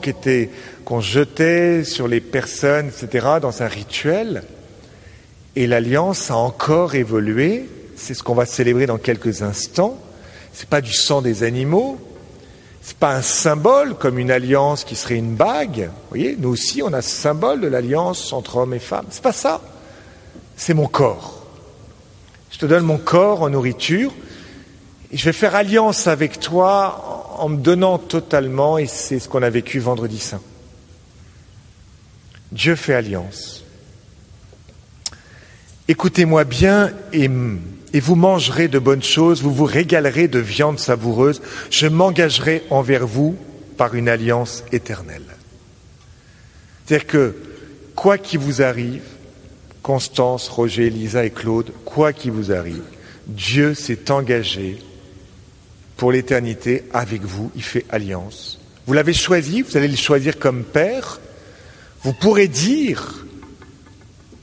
qu'on 0.85 1.01
jetait 1.01 1.83
sur 1.83 2.07
les 2.07 2.19
personnes, 2.19 2.87
etc., 2.87 3.27
dans 3.41 3.61
un 3.61 3.67
rituel. 3.67 4.43
Et 5.55 5.67
l'alliance 5.67 6.31
a 6.31 6.35
encore 6.35 6.95
évolué. 6.95 7.69
C'est 7.95 8.15
ce 8.15 8.23
qu'on 8.23 8.33
va 8.33 8.45
célébrer 8.45 8.87
dans 8.87 8.97
quelques 8.97 9.43
instants. 9.43 9.99
C'est 10.53 10.67
pas 10.67 10.81
du 10.81 10.93
sang 10.93 11.21
des 11.21 11.43
animaux, 11.43 11.99
n'est 12.87 12.99
pas 12.99 13.15
un 13.15 13.21
symbole 13.21 13.95
comme 13.95 14.19
une 14.19 14.31
alliance 14.31 14.83
qui 14.83 14.95
serait 14.95 15.15
une 15.15 15.35
bague. 15.35 15.89
Vous 15.91 16.09
voyez, 16.09 16.35
nous 16.37 16.49
aussi, 16.49 16.81
on 16.83 16.91
a 16.93 17.01
ce 17.01 17.09
symbole 17.09 17.61
de 17.61 17.67
l'alliance 17.67 18.33
entre 18.33 18.57
hommes 18.57 18.73
et 18.73 18.79
femmes. 18.79 19.05
C'est 19.09 19.23
pas 19.23 19.31
ça. 19.31 19.61
C'est 20.55 20.73
mon 20.73 20.87
corps. 20.87 21.45
Je 22.51 22.59
te 22.59 22.65
donne 22.65 22.83
mon 22.83 22.97
corps 22.97 23.41
en 23.41 23.49
nourriture 23.49 24.13
et 25.11 25.17
je 25.17 25.25
vais 25.25 25.33
faire 25.33 25.55
alliance 25.55 26.07
avec 26.07 26.39
toi 26.39 27.35
en 27.37 27.49
me 27.49 27.57
donnant 27.57 27.97
totalement, 27.97 28.77
et 28.77 28.87
c'est 28.87 29.19
ce 29.19 29.27
qu'on 29.27 29.43
a 29.43 29.49
vécu 29.49 29.79
vendredi 29.79 30.19
saint. 30.19 30.41
Dieu 32.51 32.75
fait 32.75 32.93
alliance. 32.93 33.63
Écoutez-moi 35.87 36.43
bien 36.43 36.91
et, 37.11 37.29
et, 37.93 37.99
vous 37.99 38.15
mangerez 38.15 38.67
de 38.67 38.79
bonnes 38.79 39.03
choses, 39.03 39.41
vous 39.41 39.53
vous 39.53 39.65
régalerez 39.65 40.27
de 40.27 40.39
viande 40.39 40.79
savoureuse, 40.79 41.41
je 41.69 41.87
m'engagerai 41.87 42.63
envers 42.69 43.07
vous 43.07 43.35
par 43.77 43.95
une 43.95 44.09
alliance 44.09 44.63
éternelle. 44.71 45.23
C'est-à-dire 46.85 47.07
que, 47.07 47.35
quoi 47.95 48.17
qu'il 48.17 48.39
vous 48.39 48.61
arrive, 48.61 49.03
Constance, 49.81 50.47
Roger, 50.49 50.89
Lisa 50.89 51.25
et 51.25 51.29
Claude, 51.29 51.71
quoi 51.85 52.13
qu'il 52.13 52.31
vous 52.31 52.51
arrive, 52.51 52.83
Dieu 53.27 53.73
s'est 53.73 54.11
engagé 54.11 54.77
pour 55.97 56.11
l'éternité 56.11 56.83
avec 56.93 57.21
vous, 57.21 57.51
il 57.55 57.63
fait 57.63 57.85
alliance. 57.89 58.59
Vous 58.85 58.93
l'avez 58.93 59.13
choisi, 59.13 59.61
vous 59.61 59.77
allez 59.77 59.87
le 59.87 59.95
choisir 59.95 60.39
comme 60.39 60.63
Père. 60.63 61.21
Vous 62.01 62.13
pourrez 62.13 62.47
dire, 62.47 63.25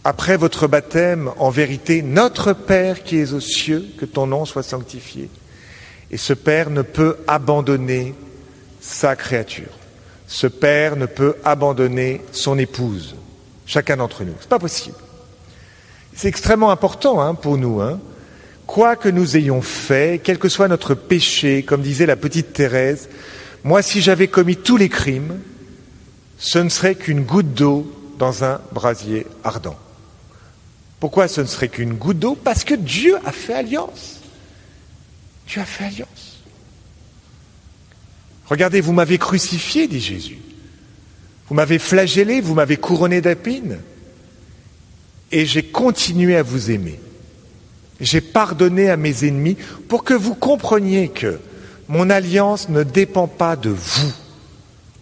après 0.04 0.36
votre 0.36 0.66
baptême, 0.66 1.30
en 1.38 1.50
vérité, 1.50 2.02
Notre 2.02 2.52
Père 2.52 3.02
qui 3.02 3.18
es 3.18 3.32
aux 3.32 3.40
cieux, 3.40 3.84
que 3.98 4.06
ton 4.06 4.26
nom 4.26 4.44
soit 4.44 4.62
sanctifié. 4.62 5.28
Et 6.10 6.16
ce 6.16 6.32
Père 6.32 6.70
ne 6.70 6.82
peut 6.82 7.18
abandonner 7.26 8.14
sa 8.80 9.14
créature. 9.14 9.68
Ce 10.26 10.46
Père 10.46 10.96
ne 10.96 11.06
peut 11.06 11.36
abandonner 11.44 12.22
son 12.32 12.58
épouse, 12.58 13.14
chacun 13.66 13.98
d'entre 13.98 14.24
nous. 14.24 14.32
Ce 14.38 14.44
n'est 14.44 14.48
pas 14.48 14.58
possible. 14.58 14.96
C'est 16.14 16.28
extrêmement 16.28 16.70
important 16.70 17.20
hein, 17.20 17.34
pour 17.34 17.58
nous. 17.58 17.80
Hein. 17.80 18.00
Quoi 18.66 18.96
que 18.96 19.08
nous 19.08 19.36
ayons 19.36 19.62
fait, 19.62 20.20
quel 20.22 20.38
que 20.38 20.48
soit 20.48 20.68
notre 20.68 20.94
péché, 20.94 21.62
comme 21.62 21.82
disait 21.82 22.06
la 22.06 22.16
petite 22.16 22.52
Thérèse, 22.52 23.08
moi 23.64 23.82
si 23.82 24.00
j'avais 24.00 24.28
commis 24.28 24.56
tous 24.56 24.76
les 24.76 24.88
crimes, 24.88 25.40
ce 26.38 26.58
ne 26.58 26.68
serait 26.68 26.94
qu'une 26.94 27.22
goutte 27.22 27.52
d'eau 27.52 27.92
dans 28.18 28.44
un 28.44 28.60
brasier 28.72 29.26
ardent. 29.44 29.76
Pourquoi 31.00 31.28
ce 31.28 31.40
ne 31.40 31.46
serait 31.46 31.68
qu'une 31.68 31.94
goutte 31.94 32.18
d'eau 32.18 32.34
Parce 32.34 32.62
que 32.62 32.74
Dieu 32.74 33.16
a 33.24 33.32
fait 33.32 33.54
alliance. 33.54 34.20
Dieu 35.48 35.60
a 35.60 35.64
fait 35.64 35.84
alliance. 35.84 36.42
Regardez, 38.46 38.80
vous 38.80 38.92
m'avez 38.92 39.16
crucifié, 39.16 39.88
dit 39.88 40.00
Jésus. 40.00 40.38
Vous 41.48 41.54
m'avez 41.54 41.78
flagellé, 41.78 42.40
vous 42.40 42.54
m'avez 42.54 42.76
couronné 42.76 43.20
d'épines 43.20 43.78
et 45.32 45.46
j'ai 45.46 45.62
continué 45.62 46.36
à 46.36 46.42
vous 46.42 46.70
aimer. 46.70 47.00
J'ai 48.00 48.20
pardonné 48.20 48.90
à 48.90 48.96
mes 48.96 49.24
ennemis 49.24 49.56
pour 49.88 50.04
que 50.04 50.14
vous 50.14 50.34
compreniez 50.34 51.08
que 51.08 51.38
mon 51.88 52.10
alliance 52.10 52.68
ne 52.68 52.82
dépend 52.82 53.26
pas 53.26 53.56
de 53.56 53.70
vous. 53.70 54.12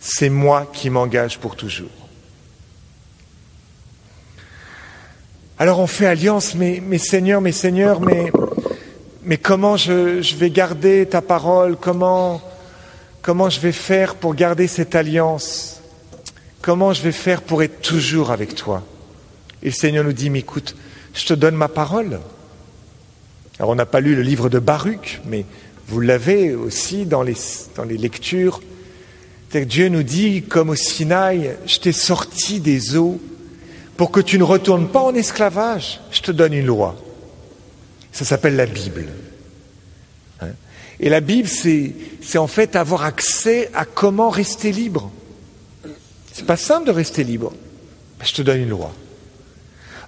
C'est 0.00 0.30
moi 0.30 0.70
qui 0.72 0.90
m'engage 0.90 1.38
pour 1.38 1.56
toujours. 1.56 1.97
Alors 5.60 5.80
on 5.80 5.88
fait 5.88 6.06
alliance, 6.06 6.54
mais, 6.54 6.80
mais 6.86 6.98
Seigneur, 6.98 7.40
mes 7.40 7.50
Seigneurs, 7.50 8.00
mais, 8.00 8.30
mais 9.24 9.38
comment 9.38 9.76
je, 9.76 10.22
je, 10.22 10.36
vais 10.36 10.50
garder 10.50 11.04
ta 11.04 11.20
parole? 11.20 11.76
Comment, 11.76 12.40
comment 13.22 13.50
je 13.50 13.58
vais 13.58 13.72
faire 13.72 14.14
pour 14.14 14.36
garder 14.36 14.68
cette 14.68 14.94
alliance? 14.94 15.80
Comment 16.62 16.92
je 16.92 17.02
vais 17.02 17.10
faire 17.10 17.42
pour 17.42 17.64
être 17.64 17.80
toujours 17.80 18.30
avec 18.30 18.54
toi? 18.54 18.84
Et 19.64 19.66
le 19.66 19.72
Seigneur 19.72 20.04
nous 20.04 20.12
dit, 20.12 20.30
mais 20.30 20.38
écoute, 20.38 20.76
je 21.12 21.26
te 21.26 21.34
donne 21.34 21.56
ma 21.56 21.66
parole. 21.66 22.20
Alors 23.58 23.72
on 23.72 23.74
n'a 23.74 23.86
pas 23.86 23.98
lu 23.98 24.14
le 24.14 24.22
livre 24.22 24.48
de 24.48 24.60
Baruch, 24.60 25.20
mais 25.26 25.44
vous 25.88 25.98
l'avez 25.98 26.54
aussi 26.54 27.04
dans 27.04 27.24
les, 27.24 27.36
dans 27.74 27.82
les 27.82 27.96
lectures. 27.96 28.60
Dieu 29.52 29.88
nous 29.88 30.04
dit, 30.04 30.42
comme 30.42 30.70
au 30.70 30.76
Sinaï, 30.76 31.56
je 31.66 31.80
t'ai 31.80 31.90
sorti 31.90 32.60
des 32.60 32.96
eaux 32.96 33.20
pour 33.98 34.12
que 34.12 34.20
tu 34.20 34.38
ne 34.38 34.44
retournes 34.44 34.86
pas 34.86 35.02
en 35.02 35.12
esclavage. 35.12 36.00
Je 36.12 36.22
te 36.22 36.30
donne 36.30 36.54
une 36.54 36.64
loi. 36.64 36.94
Ça 38.12 38.24
s'appelle 38.24 38.54
la 38.54 38.64
Bible. 38.64 39.08
Hein? 40.40 40.52
Et 41.00 41.10
la 41.10 41.20
Bible, 41.20 41.48
c'est 41.48 42.38
en 42.38 42.46
fait 42.46 42.76
avoir 42.76 43.02
accès 43.02 43.68
à 43.74 43.84
comment 43.84 44.30
rester 44.30 44.70
libre. 44.70 45.10
C'est 46.32 46.46
pas 46.46 46.56
simple 46.56 46.86
de 46.86 46.92
rester 46.92 47.24
libre. 47.24 47.52
Je 48.22 48.32
te 48.32 48.40
donne 48.42 48.60
une 48.60 48.68
loi. 48.68 48.92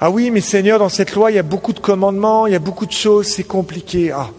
Ah 0.00 0.08
oui, 0.08 0.30
mais 0.30 0.40
Seigneur, 0.40 0.78
dans 0.78 0.88
cette 0.88 1.12
loi, 1.14 1.32
il 1.32 1.34
y 1.34 1.40
a 1.40 1.42
beaucoup 1.42 1.72
de 1.72 1.80
commandements, 1.80 2.46
il 2.46 2.52
y 2.52 2.56
a 2.56 2.60
beaucoup 2.60 2.86
de 2.86 2.92
choses, 2.92 3.26
c'est 3.26 3.44
compliqué. 3.44 4.12
Ah, 4.12 4.30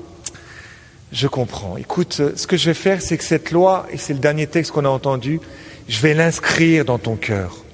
je 1.11 1.27
comprends. 1.27 1.75
Écoute, 1.75 2.21
ce 2.35 2.47
que 2.47 2.55
je 2.55 2.67
vais 2.67 2.73
faire, 2.73 3.01
c'est 3.01 3.17
que 3.17 3.23
cette 3.23 3.51
loi, 3.51 3.85
et 3.91 3.97
c'est 3.97 4.13
le 4.13 4.19
dernier 4.19 4.47
texte 4.47 4.71
qu'on 4.71 4.85
a 4.85 4.89
entendu, 4.89 5.41
je 5.89 5.99
vais 5.99 6.13
l'inscrire 6.13 6.85
dans 6.85 6.99
ton 6.99 7.17
cœur. 7.17 7.65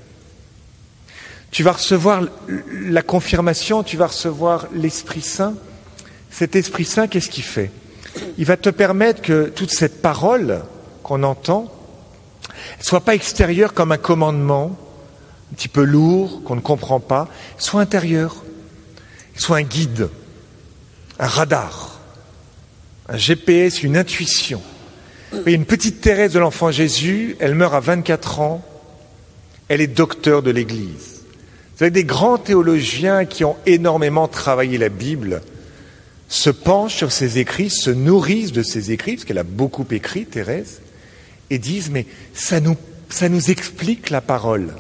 Tu 1.52 1.64
vas 1.64 1.74
recevoir 1.74 2.24
la 2.72 3.02
confirmation, 3.02 3.84
tu 3.84 3.98
vas 3.98 4.08
recevoir 4.08 4.68
l'Esprit 4.74 5.22
Saint. 5.22 5.56
Cet 6.30 6.56
Esprit 6.56 6.86
Saint, 6.86 7.08
qu'est-ce 7.08 7.30
qu'il 7.30 7.44
fait? 7.44 7.72
Il 8.38 8.46
va 8.46 8.58
te 8.58 8.70
permettre 8.70 9.22
que 9.22 9.50
toute 9.50 9.72
cette 9.72 10.02
parole 10.02 10.62
qu'on 11.04 11.24
entend 11.24 11.72
ne 12.80 12.84
soit 12.84 13.02
pas 13.02 13.16
extérieure 13.16 13.74
comme 13.74 13.92
un 13.92 13.98
commandement, 13.98 14.78
un 15.52 15.56
petit 15.56 15.68
peu 15.68 15.84
lourd, 15.84 16.44
qu'on 16.44 16.56
ne 16.56 16.62
comprend 16.62 17.00
pas, 17.00 17.28
soit 17.58 17.82
intérieur, 17.82 18.44
soit 19.36 19.58
un 19.58 19.64
guide, 19.64 20.10
un 21.20 21.28
radar, 21.28 22.00
un 23.08 23.18
GPS, 23.18 23.84
une 23.84 23.98
intuition. 23.98 24.62
Et 25.46 25.54
une 25.54 25.66
petite 25.66 26.02
Thérèse 26.02 26.34
de 26.34 26.40
l'enfant 26.40 26.72
Jésus, 26.72 27.36
elle 27.40 27.56
meurt 27.56 27.74
à 27.74 27.80
24 27.80 28.40
ans, 28.40 28.66
elle 29.68 29.82
est 29.82 29.88
docteur 29.88 30.42
de 30.42 30.52
l'Église. 30.52 31.17
Vous 31.78 31.84
avez 31.84 31.92
des 31.92 32.06
grands 32.06 32.40
théologiens 32.40 33.26
qui 33.26 33.46
ont 33.46 33.56
énormément 33.68 34.28
travaillé 34.28 34.80
la 34.80 34.90
Bible, 34.90 35.44
se 36.28 36.50
penchent 36.50 36.96
sur 36.96 37.12
ses 37.12 37.38
écrits, 37.38 37.70
se 37.70 37.92
nourrissent 37.92 38.52
de 38.52 38.64
ses 38.64 38.92
écrits, 38.92 39.14
parce 39.14 39.26
qu'elle 39.26 39.38
a 39.38 39.44
beaucoup 39.44 39.86
écrit, 39.92 40.26
Thérèse, 40.26 40.82
et 41.52 41.60
disent, 41.60 41.92
mais 41.92 42.08
ça 42.34 42.60
nous, 42.60 42.76
ça 43.10 43.30
nous 43.30 43.52
explique 43.52 44.10
la 44.10 44.22
parole. 44.22 44.74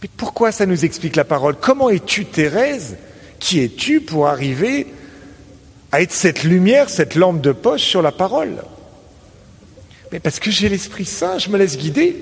Mais 0.00 0.08
pourquoi 0.16 0.52
ça 0.52 0.64
nous 0.64 0.84
explique 0.84 1.16
la 1.16 1.24
parole? 1.24 1.56
Comment 1.60 1.90
es-tu, 1.90 2.24
Thérèse 2.24 2.96
Qui 3.40 3.58
es-tu 3.58 4.00
pour 4.00 4.28
arriver 4.28 4.86
à 5.90 6.02
être 6.02 6.12
cette 6.12 6.44
lumière, 6.44 6.88
cette 6.88 7.16
lampe 7.16 7.40
de 7.40 7.50
poche 7.50 7.82
sur 7.82 8.00
la 8.00 8.12
parole? 8.12 8.62
Mais 10.12 10.20
parce 10.20 10.38
que 10.38 10.52
j'ai 10.52 10.68
l'Esprit 10.68 11.04
Saint, 11.04 11.38
je 11.38 11.50
me 11.50 11.58
laisse 11.58 11.76
guider. 11.76 12.16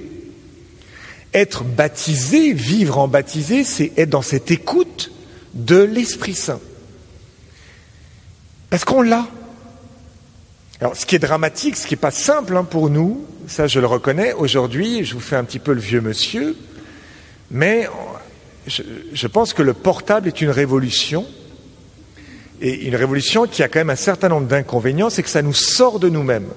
Être 1.34 1.64
baptisé, 1.64 2.52
vivre 2.52 2.98
en 2.98 3.08
baptisé, 3.08 3.64
c'est 3.64 3.92
être 3.96 4.10
dans 4.10 4.22
cette 4.22 4.50
écoute 4.50 5.10
de 5.54 5.76
l'Esprit 5.76 6.34
Saint. 6.34 6.60
Parce 8.70 8.84
qu'on 8.84 9.02
l'a. 9.02 9.26
Alors, 10.80 10.96
ce 10.96 11.06
qui 11.06 11.16
est 11.16 11.20
dramatique, 11.20 11.76
ce 11.76 11.86
qui 11.86 11.94
n'est 11.94 12.00
pas 12.00 12.10
simple 12.10 12.56
hein, 12.56 12.64
pour 12.64 12.88
nous, 12.88 13.24
ça 13.48 13.66
je 13.66 13.80
le 13.80 13.86
reconnais, 13.86 14.32
aujourd'hui, 14.32 15.04
je 15.04 15.14
vous 15.14 15.20
fais 15.20 15.36
un 15.36 15.44
petit 15.44 15.58
peu 15.58 15.72
le 15.72 15.80
vieux 15.80 16.00
monsieur, 16.00 16.56
mais 17.50 17.88
je, 18.66 19.26
pense 19.26 19.54
que 19.54 19.62
le 19.62 19.74
portable 19.74 20.28
est 20.28 20.40
une 20.40 20.50
révolution, 20.50 21.26
et 22.60 22.86
une 22.86 22.96
révolution 22.96 23.46
qui 23.46 23.62
a 23.62 23.68
quand 23.68 23.80
même 23.80 23.90
un 23.90 23.96
certain 23.96 24.28
nombre 24.28 24.46
d'inconvénients, 24.46 25.10
c'est 25.10 25.22
que 25.22 25.28
ça 25.28 25.42
nous 25.42 25.54
sort 25.54 25.98
de 25.98 26.08
nous-mêmes. 26.08 26.48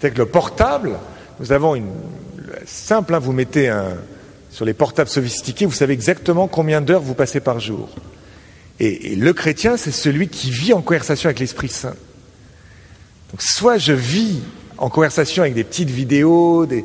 C'est 0.00 0.12
que 0.12 0.18
le 0.18 0.26
portable, 0.26 0.98
nous 1.38 1.52
avons 1.52 1.74
une 1.74 1.90
simple, 2.66 3.14
hein, 3.14 3.18
vous 3.18 3.32
mettez 3.32 3.68
un 3.68 3.96
sur 4.50 4.64
les 4.64 4.74
portables 4.74 5.08
sophistiqués, 5.08 5.64
vous 5.64 5.72
savez 5.72 5.94
exactement 5.94 6.48
combien 6.48 6.80
d'heures 6.80 7.02
vous 7.02 7.14
passez 7.14 7.40
par 7.40 7.60
jour. 7.60 7.88
Et, 8.80 9.14
le 9.14 9.32
chrétien, 9.32 9.76
c'est 9.76 9.92
celui 9.92 10.28
qui 10.28 10.50
vit 10.50 10.72
en 10.72 10.82
conversation 10.82 11.28
avec 11.28 11.38
l'Esprit 11.38 11.68
Saint. 11.68 11.94
Donc 13.30 13.42
soit 13.42 13.78
je 13.78 13.92
vis 13.92 14.40
en 14.76 14.88
conversation 14.88 15.42
avec 15.42 15.54
des 15.54 15.64
petites 15.64 15.90
vidéos, 15.90 16.66
des, 16.66 16.84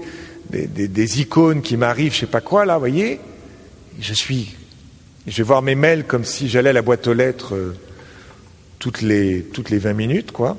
des, 0.51 1.21
icônes 1.21 1.61
qui 1.61 1.75
m'arrivent, 1.75 2.13
je 2.13 2.19
sais 2.19 2.25
pas 2.27 2.41
quoi, 2.41 2.65
là, 2.65 2.75
vous 2.75 2.81
voyez, 2.81 3.19
je 3.99 4.13
suis, 4.13 4.55
je 5.25 5.37
vais 5.37 5.43
voir 5.43 5.61
mes 5.61 5.75
mails 5.75 6.03
comme 6.03 6.25
si 6.25 6.49
j'allais 6.49 6.69
à 6.69 6.73
la 6.73 6.81
boîte 6.81 7.07
aux 7.07 7.13
lettres 7.13 7.55
euh, 7.55 7.75
toutes, 8.77 9.01
les, 9.01 9.41
toutes 9.41 9.69
les 9.69 9.79
20 9.79 9.93
minutes, 9.93 10.31
quoi. 10.31 10.57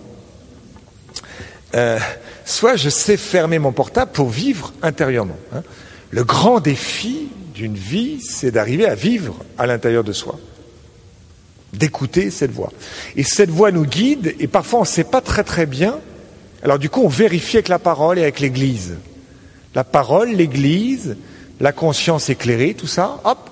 Euh, 1.75 1.99
soit 2.47 2.77
je 2.77 2.89
sais 2.89 3.19
fermer 3.19 3.59
mon 3.59 3.73
portable 3.73 4.13
pour 4.13 4.31
vivre 4.31 4.73
intérieurement. 4.81 5.37
Hein. 5.55 5.63
Le 6.11 6.25
grand 6.25 6.61
défi 6.61 7.29
d'une 7.55 7.77
vie, 7.77 8.23
c'est 8.23 8.51
d'arriver 8.51 8.87
à 8.87 8.95
vivre 8.95 9.37
à 9.59 9.67
l'intérieur 9.67 10.05
de 10.05 10.13
soi, 10.13 10.39
d'écouter 11.75 12.31
cette 12.31 12.53
voix. 12.53 12.73
Et 13.17 13.25
cette 13.25 13.51
voix 13.51 13.71
nous 13.71 13.85
guide, 13.85 14.35
et 14.41 14.47
parfois 14.47 14.79
on 14.79 14.83
ne 14.83 14.89
sait 14.89 15.05
pas 15.05 15.21
très 15.21 15.45
très 15.45 15.67
bien. 15.67 15.99
Alors 16.63 16.79
du 16.79 16.89
coup, 16.89 17.03
on 17.03 17.09
vérifie 17.09 17.59
avec 17.59 17.69
la 17.69 17.79
parole 17.79 18.19
et 18.19 18.23
avec 18.23 18.41
l'Église 18.41 18.95
la 19.77 19.85
parole, 19.85 20.31
l'Église, 20.31 21.17
la 21.61 21.71
conscience 21.71 22.31
éclairée, 22.31 22.73
tout 22.73 22.87
ça, 22.87 23.21
hop, 23.25 23.51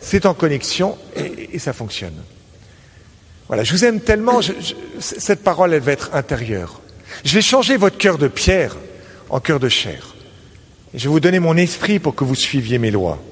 c'est 0.00 0.26
en 0.26 0.34
connexion 0.34 0.98
et, 1.14 1.58
ça 1.60 1.72
fonctionne. 1.72 2.16
Voilà, 3.46 3.62
je 3.62 3.72
vous 3.72 3.84
aime 3.84 4.00
tellement, 4.00 4.40
cette 4.98 5.44
parole, 5.44 5.72
elle 5.72 5.80
va 5.80 5.92
être 5.92 6.10
intérieure. 6.12 6.80
Je 7.24 7.34
vais 7.34 7.42
changer 7.42 7.76
votre 7.76 7.98
cœur 7.98 8.18
de 8.18 8.28
pierre 8.28 8.76
en 9.28 9.40
cœur 9.40 9.60
de 9.60 9.68
chair. 9.68 10.14
Je 10.94 11.04
vais 11.04 11.10
vous 11.10 11.20
donner 11.20 11.38
mon 11.38 11.56
esprit 11.56 11.98
pour 11.98 12.14
que 12.14 12.24
vous 12.24 12.34
suiviez 12.34 12.78
mes 12.78 12.90
lois. 12.90 13.22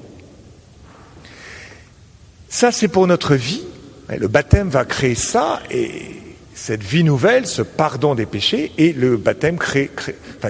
Ça, 2.47 2.71
c'est 2.71 2.87
pour 2.87 3.05
notre 3.05 3.35
vie. 3.35 3.63
Le 4.09 4.27
baptême 4.27 4.69
va 4.69 4.85
créer 4.85 5.15
ça 5.15 5.61
et 5.69 6.15
cette 6.55 6.83
vie 6.83 7.03
nouvelle, 7.03 7.47
ce 7.47 7.61
pardon 7.61 8.15
des 8.15 8.25
péchés, 8.25 8.71
et 8.77 8.91
le 8.91 9.17
baptême 9.17 9.57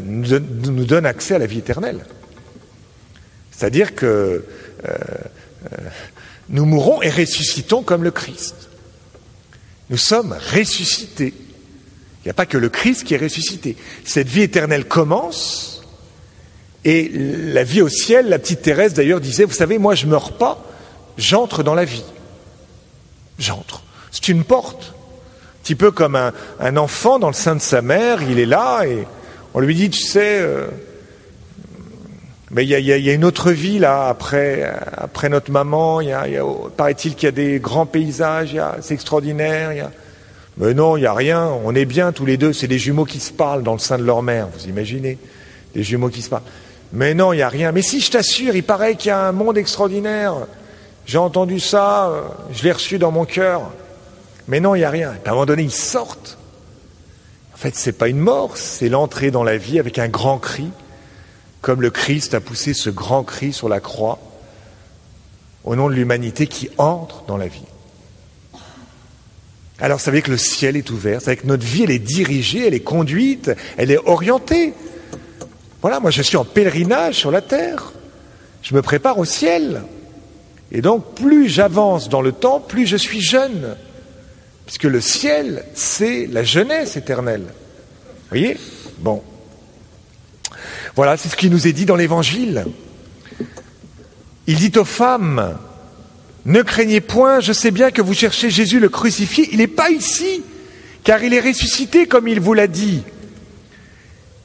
nous, 0.04 0.86
donne, 0.86 1.06
accès 1.06 1.36
à 1.36 1.40
la 1.40 1.46
vie 1.46 1.60
éternelle. 1.60 2.06
C'est-à-dire 3.52 3.94
que 3.94 4.06
euh, 4.06 4.40
euh, 4.86 5.78
nous 6.50 6.66
mourrons 6.66 7.02
et 7.02 7.10
ressuscitons 7.10 7.84
comme 7.84 8.04
le 8.04 8.12
Christ. 8.12 8.56
Nous 9.90 9.98
sommes 9.98 10.36
ressuscités. 10.54 11.34
N'y 12.30 12.32
a 12.32 12.36
pas 12.36 12.46
que 12.46 12.60
le 12.60 12.70
Christ 12.70 13.06
qui 13.06 13.16
est 13.16 13.18
ressuscité. 13.18 13.76
Cette 14.06 14.28
vie 14.28 14.44
éternelle 14.44 14.86
commence, 14.86 15.82
et 16.86 17.10
la 17.12 17.64
vie 17.64 17.82
au 17.82 17.90
ciel, 17.90 18.30
la 18.30 18.38
petite 18.38 18.62
Thérèse 18.62 18.94
d'ailleurs 18.94 19.20
disait, 19.20 19.46
vous 19.46 19.54
savez, 19.54 19.80
moi 19.80 19.96
je 19.96 20.06
ne 20.06 20.12
meurs 20.12 20.34
pas, 20.34 20.64
j'entre 21.18 21.64
dans 21.64 21.74
la 21.74 21.86
vie. 21.86 22.04
J'entre. 23.40 23.82
C'est 24.12 24.28
une 24.28 24.44
porte. 24.44 24.94
Un 24.94 25.64
petit 25.64 25.74
peu 25.74 25.90
comme 25.90 26.16
un, 26.16 26.78
enfant 26.78 27.18
dans 27.18 27.30
le 27.30 27.34
sein 27.34 27.56
de 27.56 27.62
sa 27.62 27.82
mère, 27.82 28.22
il 28.22 28.38
est 28.38 28.46
là 28.46 28.84
et 28.84 29.08
on 29.56 29.60
lui 29.60 29.74
dit, 29.74 29.90
tu 29.90 30.02
sais, 30.04 30.40
euh, 30.40 30.68
mais 32.52 32.64
il 32.64 32.70
y, 32.70 33.10
a, 33.10 33.14
une 33.14 33.26
autre 33.26 33.50
vie 33.50 33.80
là 33.80 34.08
après, 34.08 34.72
notre 35.32 35.50
maman. 35.50 36.00
Il 36.00 36.40
paraît-il 36.78 37.16
qu'il 37.16 37.26
y 37.26 37.30
a 37.30 37.32
des 37.32 37.60
grands 37.60 37.88
paysages, 37.88 38.56
c'est 38.82 38.94
extraordinaire. 38.94 39.90
Mais 40.60 40.74
non, 40.74 40.98
il 40.98 41.02
n'y 41.02 41.06
a 41.06 41.14
rien. 41.14 41.50
On 41.64 41.74
est 41.74 41.86
bien 41.86 42.12
tous 42.12 42.26
les 42.26 42.38
deux. 42.38 42.52
C'est 42.54 42.68
des 42.68 42.80
jumeaux 42.80 43.06
qui 43.06 43.20
se 43.20 43.32
parlent 43.32 43.64
dans 43.64 43.74
le 43.74 43.80
sein 43.80 43.98
de 43.98 44.04
leur 44.04 44.22
mère. 44.22 44.48
Vous 44.54 44.68
imaginez 44.68 45.18
Des 45.74 45.84
jumeaux 45.84 46.10
qui 46.10 46.22
se 46.22 46.30
parlent. 46.30 46.44
Mais 46.92 47.14
non, 47.14 47.34
il 47.34 47.38
n'y 47.38 47.42
a 47.42 47.50
rien. 47.50 47.72
Mais 47.72 47.82
si, 47.82 48.02
je 48.02 48.12
t'assure, 48.12 48.56
il 48.56 48.64
paraît 48.64 48.96
qu'il 48.96 49.10
y 49.10 49.12
a 49.12 49.28
un 49.28 49.32
monde 49.32 49.58
extraordinaire. 49.58 50.36
J'ai 51.06 51.18
entendu 51.18 51.60
ça, 51.60 52.10
euh, 52.10 52.22
je 52.52 52.64
l'ai 52.64 52.72
reçu 52.72 53.00
dans 53.00 53.12
mon 53.12 53.26
cœur. 53.26 53.72
Mais 54.48 54.60
non, 54.60 54.76
il 54.76 54.80
n'y 54.80 54.86
a 54.86 54.90
rien. 54.90 55.14
à 55.26 55.30
un 55.30 55.32
moment 55.32 55.46
donné, 55.46 55.64
ils 55.64 55.72
sortent. 55.72 56.38
En 57.54 57.58
fait, 57.58 57.76
ce 57.76 57.90
n'est 57.90 57.94
pas 57.94 58.10
une 58.10 58.20
mort, 58.20 58.58
c'est 58.58 58.90
l'entrée 58.90 59.32
dans 59.32 59.44
la 59.44 59.58
vie 59.58 59.80
avec 59.80 60.00
un 60.00 60.08
grand 60.08 60.38
cri, 60.38 60.70
comme 61.62 61.82
le 61.82 61.90
Christ 61.90 62.34
a 62.34 62.40
poussé 62.40 62.74
ce 62.74 62.90
grand 62.90 63.24
cri 63.24 63.54
sur 63.54 63.70
la 63.70 63.80
croix, 63.80 64.20
au 65.64 65.76
nom 65.76 65.90
de 65.90 65.94
l'humanité 65.94 66.48
qui 66.48 66.70
entre 66.78 67.24
dans 67.28 67.38
la 67.38 67.48
vie. 67.48 67.66
Alors, 69.82 70.02
savez 70.02 70.22
que 70.22 70.32
le 70.32 70.38
ciel 70.38 70.76
est 70.76 70.90
ouvert, 70.90 71.22
c'est 71.22 71.38
que 71.38 71.48
notre 71.48 71.66
vie, 71.66 71.84
elle 71.84 71.92
est 71.92 72.00
dirigée, 72.00 72.68
elle 72.68 72.74
est 72.74 72.82
conduite, 72.82 73.52
elle 73.78 73.92
est 73.92 73.98
orientée. 73.98 74.74
Voilà, 75.82 76.02
moi 76.02 76.12
je 76.12 76.22
suis 76.22 76.36
en 76.36 76.44
pèlerinage 76.44 77.16
sur 77.16 77.32
la 77.32 77.42
terre. 77.42 77.94
Je 78.62 78.76
me 78.76 78.82
prépare 78.82 79.18
au 79.18 79.26
ciel. 79.26 79.84
Et 80.72 80.82
donc, 80.82 81.16
plus 81.16 81.48
j'avance 81.48 82.10
dans 82.10 82.22
le 82.22 82.34
temps, 82.34 82.60
plus 82.60 82.86
je 82.86 82.98
suis 82.98 83.22
jeune. 83.22 83.76
Puisque 84.66 84.84
le 84.84 85.02
ciel, 85.02 85.66
c'est 85.74 86.28
la 86.28 86.44
jeunesse 86.44 86.98
éternelle. 86.98 87.46
Vous 87.46 88.30
voyez? 88.30 88.58
Bon. 89.00 89.24
Voilà, 90.96 91.16
c'est 91.16 91.30
ce 91.30 91.38
qui 91.38 91.50
nous 91.50 91.68
est 91.68 91.74
dit 91.74 91.86
dans 91.86 91.96
l'Évangile. 91.96 92.66
Il 94.46 94.58
dit 94.58 94.78
aux 94.78 94.86
femmes, 94.86 95.58
ne 96.46 96.62
craignez 96.62 97.02
point, 97.02 97.40
je 97.40 97.54
sais 97.54 97.72
bien 97.72 97.92
que 97.92 98.02
vous 98.02 98.14
cherchez 98.14 98.50
Jésus 98.50 98.80
le 98.80 98.90
crucifié, 98.90 99.50
il 99.52 99.58
n'est 99.58 99.68
pas 99.68 99.90
ici, 99.90 100.44
car 101.04 101.24
il 101.24 101.34
est 101.34 101.42
ressuscité 101.42 102.08
comme 102.08 102.28
il 102.28 102.40
vous 102.40 102.54
l'a 102.54 102.68
dit. 102.68 103.04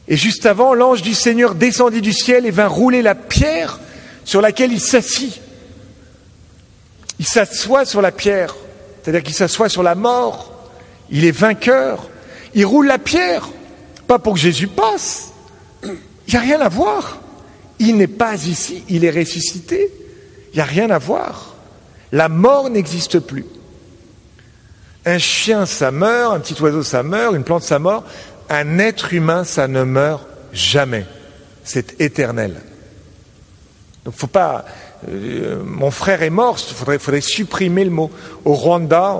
Et 0.08 0.16
juste 0.16 0.44
avant, 0.46 0.74
l'ange 0.74 1.02
du 1.02 1.14
Seigneur 1.14 1.54
descendit 1.54 2.00
du 2.00 2.12
ciel 2.12 2.46
et 2.46 2.50
vint 2.50 2.66
rouler 2.66 3.00
la 3.00 3.14
pierre 3.14 3.80
sur 4.24 4.40
laquelle 4.40 4.72
il 4.72 4.80
s'assit. 4.80 5.40
Il 7.18 7.26
s'assoit 7.26 7.84
sur 7.84 8.02
la 8.02 8.12
pierre, 8.12 8.54
c'est-à-dire 9.02 9.22
qu'il 9.22 9.34
s'assoit 9.34 9.68
sur 9.68 9.82
la 9.82 9.94
mort. 9.94 10.70
Il 11.10 11.24
est 11.24 11.30
vainqueur. 11.30 12.10
Il 12.54 12.66
roule 12.66 12.86
la 12.86 12.98
pierre, 12.98 13.48
pas 14.06 14.18
pour 14.18 14.34
que 14.34 14.40
Jésus 14.40 14.66
passe. 14.66 15.32
Il 15.82 16.30
n'y 16.30 16.36
a 16.36 16.40
rien 16.40 16.60
à 16.60 16.68
voir. 16.68 17.20
Il 17.78 17.96
n'est 17.96 18.06
pas 18.06 18.34
ici, 18.34 18.84
il 18.88 19.04
est 19.04 19.10
ressuscité. 19.10 19.90
Il 20.52 20.56
n'y 20.56 20.62
a 20.62 20.64
rien 20.64 20.90
à 20.90 20.98
voir. 20.98 21.53
La 22.14 22.28
mort 22.28 22.70
n'existe 22.70 23.18
plus. 23.18 23.44
Un 25.04 25.18
chien, 25.18 25.66
ça 25.66 25.90
meurt, 25.90 26.32
un 26.32 26.38
petit 26.38 26.54
oiseau, 26.62 26.84
ça 26.84 27.02
meurt, 27.02 27.34
une 27.34 27.42
plante, 27.42 27.64
ça 27.64 27.80
meurt. 27.80 28.04
Un 28.48 28.78
être 28.78 29.12
humain, 29.12 29.42
ça 29.42 29.66
ne 29.66 29.82
meurt 29.82 30.24
jamais. 30.52 31.06
C'est 31.64 32.00
éternel. 32.00 32.54
Donc, 34.04 34.14
faut 34.14 34.28
pas 34.28 34.64
euh, 35.08 35.60
mon 35.64 35.90
frère 35.90 36.22
est 36.22 36.30
mort, 36.30 36.56
il 36.70 36.98
faudrait, 36.98 37.20
supprimer 37.20 37.82
le 37.82 37.90
mot. 37.90 38.12
Au 38.44 38.54
Rwanda, 38.54 39.18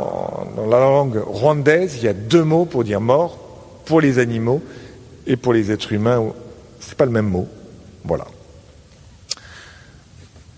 dans 0.56 0.66
la 0.68 0.78
langue 0.78 1.20
rwandaise, 1.26 1.96
il 1.96 2.04
y 2.04 2.08
a 2.08 2.12
deux 2.12 2.44
mots 2.44 2.64
pour 2.64 2.84
dire 2.84 3.00
mort, 3.00 3.36
pour 3.86 4.00
les 4.00 4.20
animaux 4.20 4.62
et 5.26 5.36
pour 5.36 5.52
les 5.52 5.72
êtres 5.72 5.92
humains. 5.92 6.22
C'est 6.78 6.94
pas 6.94 7.06
le 7.06 7.10
même 7.10 7.28
mot. 7.28 7.48
Voilà. 8.04 8.26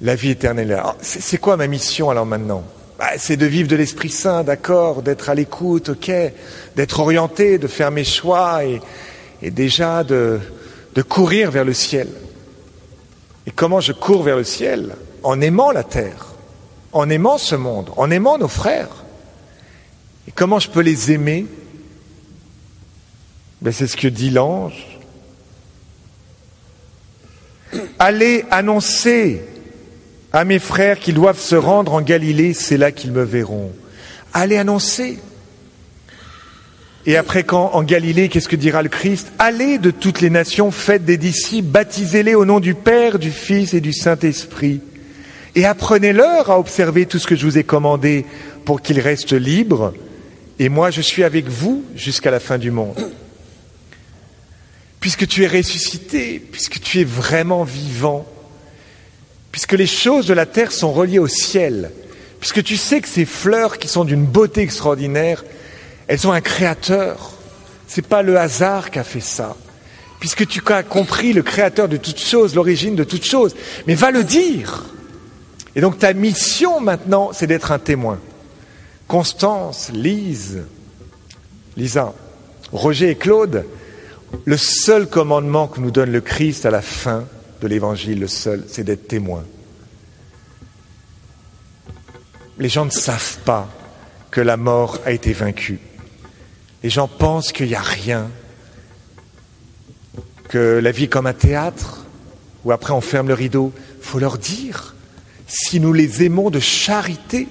La 0.02 0.14
vie 0.14 0.30
éternelle. 0.30 0.82
C'est 1.00 1.38
quoi 1.38 1.56
ma 1.56 1.66
mission 1.66 2.10
alors 2.10 2.26
maintenant? 2.26 2.64
Bah, 2.98 3.10
C'est 3.18 3.36
de 3.36 3.46
vivre 3.46 3.68
de 3.68 3.76
l'Esprit 3.76 4.10
Saint, 4.10 4.44
d'accord, 4.44 5.02
d'être 5.02 5.30
à 5.30 5.34
l'écoute, 5.34 5.90
ok, 5.90 6.10
d'être 6.76 7.00
orienté, 7.00 7.58
de 7.58 7.66
faire 7.66 7.90
mes 7.90 8.04
choix 8.04 8.62
et, 8.64 8.80
déjà 9.50 10.04
de, 10.04 10.38
de 10.94 11.02
courir 11.02 11.50
vers 11.50 11.64
le 11.64 11.72
ciel. 11.72 12.08
Et 13.46 13.50
comment 13.50 13.80
je 13.80 13.92
cours 13.92 14.22
vers 14.22 14.36
le 14.36 14.44
ciel? 14.44 14.96
En 15.22 15.40
aimant 15.40 15.70
la 15.72 15.84
terre, 15.84 16.26
en 16.92 17.08
aimant 17.08 17.38
ce 17.38 17.54
monde, 17.54 17.90
en 17.96 18.10
aimant 18.10 18.38
nos 18.38 18.48
frères. 18.48 19.04
Et 20.28 20.32
comment 20.32 20.58
je 20.58 20.68
peux 20.68 20.80
les 20.80 21.12
aimer? 21.12 21.46
Ben, 23.62 23.72
C'est 23.72 23.86
ce 23.86 23.96
que 23.96 24.08
dit 24.08 24.30
l'ange. 24.30 24.98
Allez 27.98 28.44
annoncer 28.50 29.42
à 30.36 30.44
mes 30.44 30.58
frères 30.58 30.98
qu'ils 30.98 31.14
doivent 31.14 31.40
se 31.40 31.56
rendre 31.56 31.94
en 31.94 32.00
Galilée, 32.00 32.52
c'est 32.52 32.76
là 32.76 32.92
qu'ils 32.92 33.12
me 33.12 33.24
verront. 33.24 33.72
Allez 34.32 34.56
annoncer. 34.56 35.18
Et 37.06 37.16
après, 37.16 37.44
quand 37.44 37.70
en 37.74 37.82
Galilée, 37.82 38.28
qu'est-ce 38.28 38.48
que 38.48 38.56
dira 38.56 38.82
le 38.82 38.88
Christ? 38.88 39.32
Allez 39.38 39.78
de 39.78 39.90
toutes 39.90 40.20
les 40.20 40.30
nations, 40.30 40.70
faites 40.70 41.04
des 41.04 41.16
disciples, 41.16 41.68
baptisez-les 41.68 42.34
au 42.34 42.44
nom 42.44 42.60
du 42.60 42.74
Père, 42.74 43.18
du 43.18 43.30
Fils 43.30 43.74
et 43.74 43.80
du 43.80 43.92
Saint-Esprit 43.92 44.80
et 45.56 45.64
apprenez-leur 45.64 46.50
à 46.50 46.60
observer 46.60 47.06
tout 47.06 47.18
ce 47.18 47.26
que 47.26 47.34
je 47.34 47.44
vous 47.46 47.58
ai 47.58 47.64
commandé 47.64 48.26
pour 48.64 48.82
qu'ils 48.82 49.00
restent 49.00 49.32
libres, 49.32 49.94
et 50.58 50.68
moi 50.68 50.90
je 50.90 51.00
suis 51.00 51.24
avec 51.24 51.48
vous 51.48 51.82
jusqu'à 51.96 52.30
la 52.30 52.40
fin 52.40 52.58
du 52.58 52.70
monde. 52.70 53.10
Puisque 55.00 55.26
tu 55.26 55.44
es 55.44 55.46
ressuscité, 55.46 56.38
puisque 56.38 56.78
tu 56.80 57.00
es 57.00 57.04
vraiment 57.04 57.64
vivant, 57.64 58.26
puisque 59.56 59.72
les 59.72 59.86
choses 59.86 60.26
de 60.26 60.34
la 60.34 60.44
terre 60.44 60.70
sont 60.70 60.92
reliées 60.92 61.18
au 61.18 61.28
ciel, 61.28 61.90
puisque 62.40 62.62
tu 62.62 62.76
sais 62.76 63.00
que 63.00 63.08
ces 63.08 63.24
fleurs 63.24 63.78
qui 63.78 63.88
sont 63.88 64.04
d'une 64.04 64.26
beauté 64.26 64.60
extraordinaire, 64.60 65.46
elles 66.08 66.26
ont 66.28 66.32
un 66.32 66.42
créateur. 66.42 67.32
Ce 67.88 67.98
n'est 67.98 68.06
pas 68.06 68.20
le 68.20 68.38
hasard 68.38 68.90
qui 68.90 68.98
a 68.98 69.02
fait 69.02 69.22
ça. 69.22 69.56
Puisque 70.20 70.46
tu 70.46 70.60
as 70.66 70.82
compris 70.82 71.32
le 71.32 71.42
créateur 71.42 71.88
de 71.88 71.96
toutes 71.96 72.20
choses, 72.20 72.54
l'origine 72.54 72.96
de 72.96 73.04
toutes 73.04 73.24
choses. 73.24 73.56
Mais 73.86 73.94
va 73.94 74.10
le 74.10 74.24
dire. 74.24 74.84
Et 75.74 75.80
donc 75.80 75.98
ta 75.98 76.12
mission 76.12 76.78
maintenant, 76.78 77.30
c'est 77.32 77.46
d'être 77.46 77.72
un 77.72 77.78
témoin. 77.78 78.18
Constance, 79.08 79.90
Lise, 79.90 80.64
Lisa, 81.78 82.12
Roger 82.72 83.08
et 83.08 83.16
Claude, 83.16 83.64
le 84.44 84.58
seul 84.58 85.06
commandement 85.06 85.66
que 85.66 85.80
nous 85.80 85.90
donne 85.90 86.12
le 86.12 86.20
Christ 86.20 86.66
à 86.66 86.70
la 86.70 86.82
fin 86.82 87.24
l'évangile, 87.66 88.20
le 88.20 88.28
seul, 88.28 88.64
c'est 88.68 88.84
d'être 88.84 89.08
témoin. 89.08 89.44
Les 92.58 92.68
gens 92.68 92.84
ne 92.84 92.90
savent 92.90 93.38
pas 93.44 93.68
que 94.30 94.40
la 94.40 94.56
mort 94.56 94.98
a 95.04 95.12
été 95.12 95.32
vaincue. 95.32 95.78
Les 96.82 96.90
gens 96.90 97.08
pensent 97.08 97.52
qu'il 97.52 97.66
n'y 97.66 97.74
a 97.74 97.82
rien, 97.82 98.30
que 100.48 100.78
la 100.82 100.90
vie 100.90 101.04
est 101.04 101.08
comme 101.08 101.26
un 101.26 101.34
théâtre, 101.34 102.04
où 102.64 102.72
après 102.72 102.92
on 102.92 103.00
ferme 103.00 103.28
le 103.28 103.34
rideau. 103.34 103.72
Il 103.98 104.04
faut 104.04 104.18
leur 104.18 104.38
dire 104.38 104.94
si 105.46 105.80
nous 105.80 105.92
les 105.92 106.24
aimons 106.24 106.50
de 106.50 106.60
charité, 106.60 107.48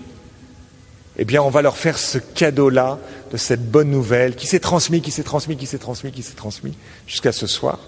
eh 1.18 1.26
bien, 1.26 1.42
on 1.42 1.50
va 1.50 1.62
leur 1.62 1.78
faire 1.78 1.98
ce 1.98 2.18
cadeau-là 2.18 3.00
de 3.32 3.38
cette 3.38 3.72
bonne 3.72 3.90
nouvelle 3.90 4.36
qui 4.36 4.48
s'est 4.48 4.60
transmise, 4.60 5.02
qui 5.02 5.12
s'est 5.12 5.24
transmise, 5.24 5.58
qui 5.58 5.66
s'est 5.66 5.78
transmise, 5.78 6.14
qui 6.14 6.24
s'est 6.24 6.36
transmise 6.36 6.74
jusqu'à 7.08 7.32
ce 7.32 7.48
soir. 7.48 7.80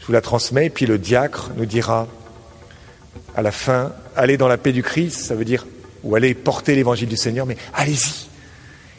Je 0.00 0.06
vous 0.06 0.12
la 0.12 0.20
transmets, 0.20 0.66
et 0.66 0.70
puis 0.70 0.86
le 0.86 0.98
diacre 0.98 1.50
nous 1.56 1.66
dira 1.66 2.08
à 3.36 3.42
la 3.42 3.52
fin, 3.52 3.92
allez 4.16 4.36
dans 4.36 4.48
la 4.48 4.58
paix 4.58 4.72
du 4.72 4.82
Christ, 4.82 5.20
ça 5.20 5.34
veut 5.34 5.44
dire, 5.44 5.66
ou 6.02 6.16
allez 6.16 6.34
porter 6.34 6.74
l'évangile 6.74 7.08
du 7.08 7.16
Seigneur, 7.16 7.46
mais 7.46 7.56
allez-y. 7.74 8.26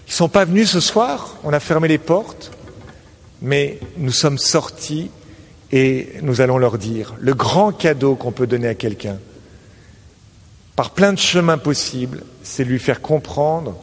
Ils 0.08 0.12
ne 0.12 0.14
sont 0.14 0.30
pas 0.30 0.46
venus 0.46 0.70
ce 0.70 0.80
soir, 0.80 1.38
on 1.44 1.54
a 1.54 1.60
fermé 1.60 1.88
les 1.88 1.98
portes, 1.98 2.52
mais 3.42 3.80
nous 3.98 4.12
sommes 4.12 4.38
sortis 4.38 5.10
Et 5.72 6.10
nous 6.22 6.42
allons 6.42 6.58
leur 6.58 6.78
dire, 6.78 7.16
le 7.20 7.34
grand 7.34 7.72
cadeau 7.72 8.16
qu'on 8.16 8.32
peut 8.34 8.48
donner 8.48 8.68
à 8.68 8.76
quelqu'un, 8.76 9.18
par 10.76 10.92
plein 10.92 11.14
de 11.14 11.18
chemins 11.18 11.58
possibles, 11.58 12.24
c'est 12.44 12.64
lui 12.64 12.80
faire 12.80 13.02
comprendre 13.02 13.76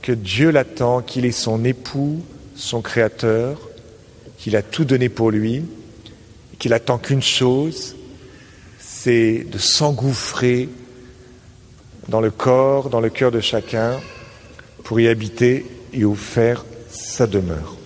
que 0.00 0.12
Dieu 0.12 0.50
l'attend, 0.50 1.02
qu'il 1.02 1.26
est 1.26 1.32
son 1.32 1.64
époux, 1.64 2.22
son 2.54 2.80
créateur, 2.80 3.58
qu'il 4.38 4.56
a 4.56 4.62
tout 4.62 4.84
donné 4.84 5.08
pour 5.08 5.30
lui, 5.30 5.64
qu'il 6.58 6.72
attend 6.72 6.98
qu'une 6.98 7.22
chose, 7.22 7.96
c'est 8.78 9.44
de 9.44 9.58
s'engouffrer 9.58 10.68
dans 12.08 12.20
le 12.20 12.30
corps, 12.30 12.90
dans 12.90 13.00
le 13.00 13.10
cœur 13.10 13.30
de 13.30 13.40
chacun, 13.40 14.00
pour 14.84 14.98
y 15.00 15.08
habiter 15.08 15.66
et 15.92 16.04
y 16.04 16.14
faire 16.14 16.64
sa 16.90 17.26
demeure. 17.26 17.77